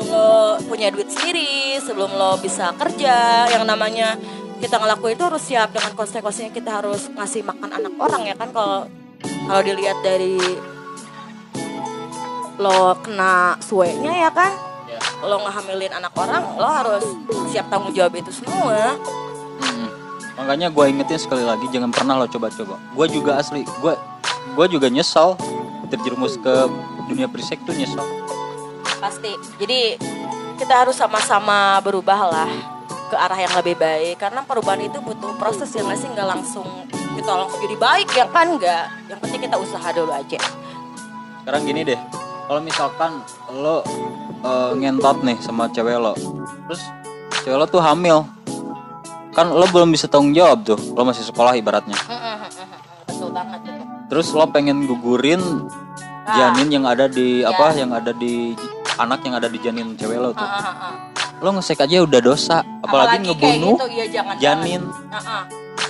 sebelum 0.00 0.16
lo 0.16 0.56
punya 0.64 0.88
duit 0.88 1.12
sendiri, 1.12 1.76
sebelum 1.76 2.08
lo 2.16 2.40
bisa 2.40 2.72
kerja, 2.72 3.44
yang 3.52 3.68
namanya 3.68 4.16
kita 4.56 4.80
ngelakuin 4.80 5.12
itu 5.12 5.24
harus 5.28 5.44
siap 5.44 5.76
dengan 5.76 5.92
konsekuensinya 5.92 6.52
kita 6.56 6.70
harus 6.80 7.12
ngasih 7.12 7.44
makan 7.44 7.68
anak 7.68 7.92
orang 8.00 8.22
ya 8.24 8.32
kan 8.36 8.48
kalau 8.48 8.88
kalau 9.44 9.60
dilihat 9.60 10.00
dari 10.00 10.40
lo 12.56 12.96
kena 13.04 13.60
suenya 13.60 14.28
ya 14.28 14.32
kan 14.32 14.52
Ya. 14.90 14.98
lo 15.22 15.38
ngehamilin 15.38 16.02
anak 16.02 16.10
orang 16.18 16.42
lo 16.58 16.66
harus 16.66 17.06
siap 17.54 17.70
tanggung 17.70 17.94
jawab 17.94 18.10
itu 18.16 18.32
semua 18.34 18.98
Hmm. 19.60 19.88
Makanya 20.40 20.72
gue 20.72 20.84
ingetin 20.88 21.20
sekali 21.20 21.44
lagi 21.44 21.68
jangan 21.68 21.92
pernah 21.92 22.16
lo 22.16 22.24
coba-coba. 22.24 22.80
Gue 22.96 23.06
juga 23.12 23.36
asli, 23.36 23.60
gue 23.62 23.92
gue 24.56 24.66
juga 24.72 24.88
nyesal 24.88 25.36
terjerumus 25.92 26.40
ke 26.40 26.54
dunia 27.06 27.28
prisek 27.28 27.60
tuh 27.68 27.76
nyesal. 27.76 28.02
Pasti. 29.00 29.32
Jadi 29.58 29.96
kita 30.56 30.84
harus 30.84 30.94
sama-sama 30.94 31.80
berubah 31.80 32.20
lah 32.28 32.50
ke 33.08 33.16
arah 33.16 33.40
yang 33.40 33.52
lebih 33.56 33.74
baik. 33.74 34.20
Karena 34.20 34.44
perubahan 34.44 34.84
itu 34.84 35.00
butuh 35.00 35.34
proses 35.34 35.72
yang 35.72 35.88
nggak 35.88 35.98
sih? 35.98 36.08
Nggak 36.08 36.28
langsung 36.28 36.68
kita 37.16 37.32
langsung 37.32 37.58
jadi 37.64 37.76
baik 37.76 38.08
ya 38.12 38.26
kan? 38.28 38.46
Nggak. 38.54 38.84
Yang 39.08 39.18
penting 39.24 39.40
kita 39.48 39.56
usaha 39.56 39.88
dulu 39.90 40.12
aja. 40.12 40.40
Sekarang 41.40 41.62
gini 41.64 41.80
deh, 41.82 41.98
kalau 42.46 42.60
misalkan 42.60 43.10
lo 43.50 43.80
eh, 44.40 44.70
ngentot 44.76 45.24
nih 45.24 45.36
sama 45.40 45.66
cewek 45.68 45.96
lo, 45.96 46.12
terus 46.68 46.82
cewek 47.42 47.56
lo 47.58 47.66
tuh 47.66 47.80
hamil, 47.80 48.28
kan 49.32 49.48
lo 49.48 49.64
belum 49.66 49.90
bisa 49.90 50.06
tanggung 50.06 50.32
jawab 50.32 50.62
tuh, 50.62 50.78
lo 50.94 51.02
masih 51.02 51.24
sekolah 51.24 51.56
ibaratnya. 51.56 51.96
betul 53.04 53.32
banget 53.32 53.60
Terus 54.08 54.32
lo 54.32 54.46
pengen 54.48 54.84
gugurin 54.84 55.40
Ah. 56.24 56.52
janin 56.54 56.68
yang 56.70 56.84
ada 56.86 57.04
di 57.04 57.42
Ya. 57.42 57.50
apa, 57.50 57.74
yang 57.74 57.90
ada 57.90 58.12
di 58.14 58.54
anak 59.00 59.24
yang 59.24 59.34
ada 59.40 59.48
di 59.48 59.58
janin 59.58 59.96
cewek 59.96 60.18
lo 60.20 60.30
tuh. 60.36 60.44
Ah, 60.44 60.60
ah, 60.60 60.76
ah. 60.92 60.94
Lo 61.40 61.56
ngesek 61.56 61.80
aja 61.80 62.04
udah 62.04 62.20
dosa, 62.20 62.60
apalagi, 62.84 63.32
kayak 63.32 63.40
ngebunuh 63.40 63.76
gitu, 63.80 63.86
iya, 63.96 64.04
jangan 64.12 64.34
janin. 64.36 64.82
jangan. 64.84 65.14
Ah, 65.16 65.18
ah. 65.24 65.42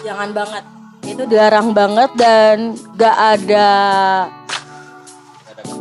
jangan 0.06 0.30
banget 0.30 0.64
itu 1.10 1.22
dilarang 1.26 1.72
banget 1.72 2.10
dan 2.14 2.76
gak 2.94 3.16
ada 3.16 3.68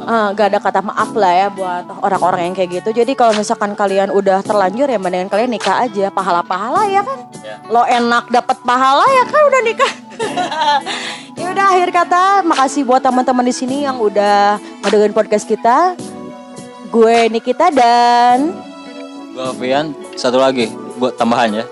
Ah, 0.10 0.34
gak 0.34 0.52
ada 0.52 0.60
kata 0.64 0.82
maaf 0.82 1.12
lah 1.14 1.34
ya 1.38 1.48
buat 1.54 1.86
orang-orang 2.02 2.50
yang 2.50 2.56
kayak 2.58 2.82
gitu. 2.82 3.04
Jadi 3.04 3.14
kalau 3.14 3.36
misalkan 3.36 3.78
kalian 3.78 4.10
udah 4.10 4.42
terlanjur 4.42 4.90
ya 4.90 4.98
mendingan 4.98 5.30
kalian 5.30 5.54
nikah 5.54 5.86
aja, 5.86 6.10
pahala-pahala 6.10 6.88
ya 6.90 7.06
kan. 7.06 7.20
Ya. 7.46 7.56
Lo 7.70 7.86
enak 7.86 8.32
dapat 8.32 8.58
pahala 8.64 9.06
ya 9.06 9.24
kan 9.30 9.42
udah 9.44 9.62
nikah. 9.62 9.92
ya 11.40 11.48
udah 11.52 11.66
akhir 11.78 11.90
kata, 11.94 12.24
makasih 12.42 12.90
buat 12.90 13.06
teman-teman 13.06 13.46
di 13.48 13.54
sini 13.54 13.86
yang 13.86 14.02
udah 14.02 14.58
ngedengerin 14.82 15.14
podcast 15.14 15.46
kita. 15.46 15.94
Gue 16.90 17.30
Nikita 17.30 17.70
dan 17.70 18.50
Gue 19.38 19.44
Alfian, 19.46 19.94
satu 20.18 20.42
lagi 20.42 20.74
buat 20.98 21.14
tambahan 21.14 21.62
ya. 21.62 21.66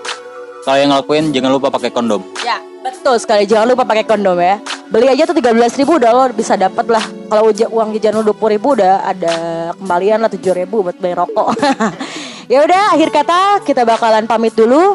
kalau 0.62 0.78
yang 0.78 0.90
ngelakuin 0.94 1.24
jangan 1.34 1.50
lupa 1.50 1.68
pakai 1.72 1.90
kondom. 1.90 2.22
Ya, 2.44 2.60
betul 2.84 3.18
sekali. 3.18 3.48
Jangan 3.48 3.72
lupa 3.72 3.82
pakai 3.82 4.04
kondom 4.06 4.38
ya. 4.38 4.62
Beli 4.88 5.10
aja 5.10 5.26
tuh 5.26 5.36
13 5.36 5.80
ribu 5.80 5.98
udah 5.98 6.12
lo 6.14 6.24
bisa 6.30 6.54
dapat 6.54 6.86
lah. 6.86 7.02
Kalau 7.02 7.50
uang 7.50 7.88
jajan 7.98 8.20
lo 8.20 8.22
20 8.30 8.54
ribu 8.56 8.78
udah 8.78 9.04
ada 9.04 9.34
kembalian 9.74 10.22
lah 10.22 10.30
7 10.30 10.38
ribu 10.54 10.86
buat 10.86 10.96
beli 11.00 11.18
rokok. 11.18 11.56
ya 12.52 12.62
udah, 12.62 12.94
akhir 12.94 13.10
kata 13.10 13.40
kita 13.66 13.82
bakalan 13.82 14.28
pamit 14.28 14.54
dulu 14.54 14.94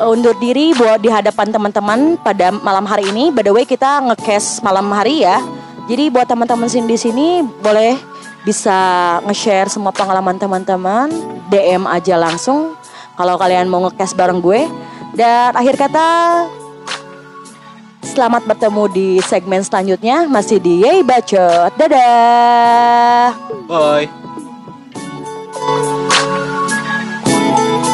undur 0.00 0.32
diri 0.40 0.72
buat 0.72 0.98
di 0.98 1.12
hadapan 1.12 1.52
teman-teman 1.52 2.16
pada 2.24 2.50
malam 2.50 2.88
hari 2.88 3.12
ini. 3.12 3.28
By 3.30 3.44
the 3.44 3.52
way, 3.52 3.68
kita 3.68 4.00
ngecast 4.08 4.64
malam 4.64 4.88
hari 4.90 5.22
ya. 5.22 5.38
Jadi 5.86 6.08
buat 6.08 6.26
teman-teman 6.26 6.66
sini 6.66 6.86
di 6.88 6.98
sini 6.98 7.26
boleh 7.44 7.98
bisa 8.44 8.78
nge-share 9.28 9.68
semua 9.68 9.92
pengalaman 9.92 10.36
teman-teman, 10.40 11.12
DM 11.52 11.84
aja 11.84 12.16
langsung 12.16 12.76
kalau 13.18 13.36
kalian 13.36 13.68
mau 13.68 13.84
ngecast 13.88 14.16
bareng 14.16 14.40
gue. 14.40 14.64
Dan 15.12 15.52
akhir 15.52 15.76
kata, 15.76 16.08
selamat 18.06 18.46
bertemu 18.46 18.84
di 18.94 19.08
segmen 19.26 19.60
selanjutnya 19.60 20.24
masih 20.30 20.56
di 20.62 20.86
Yey 20.86 21.04
Bacot. 21.04 21.74
Dadah. 21.76 23.36
Bye. 23.68 24.08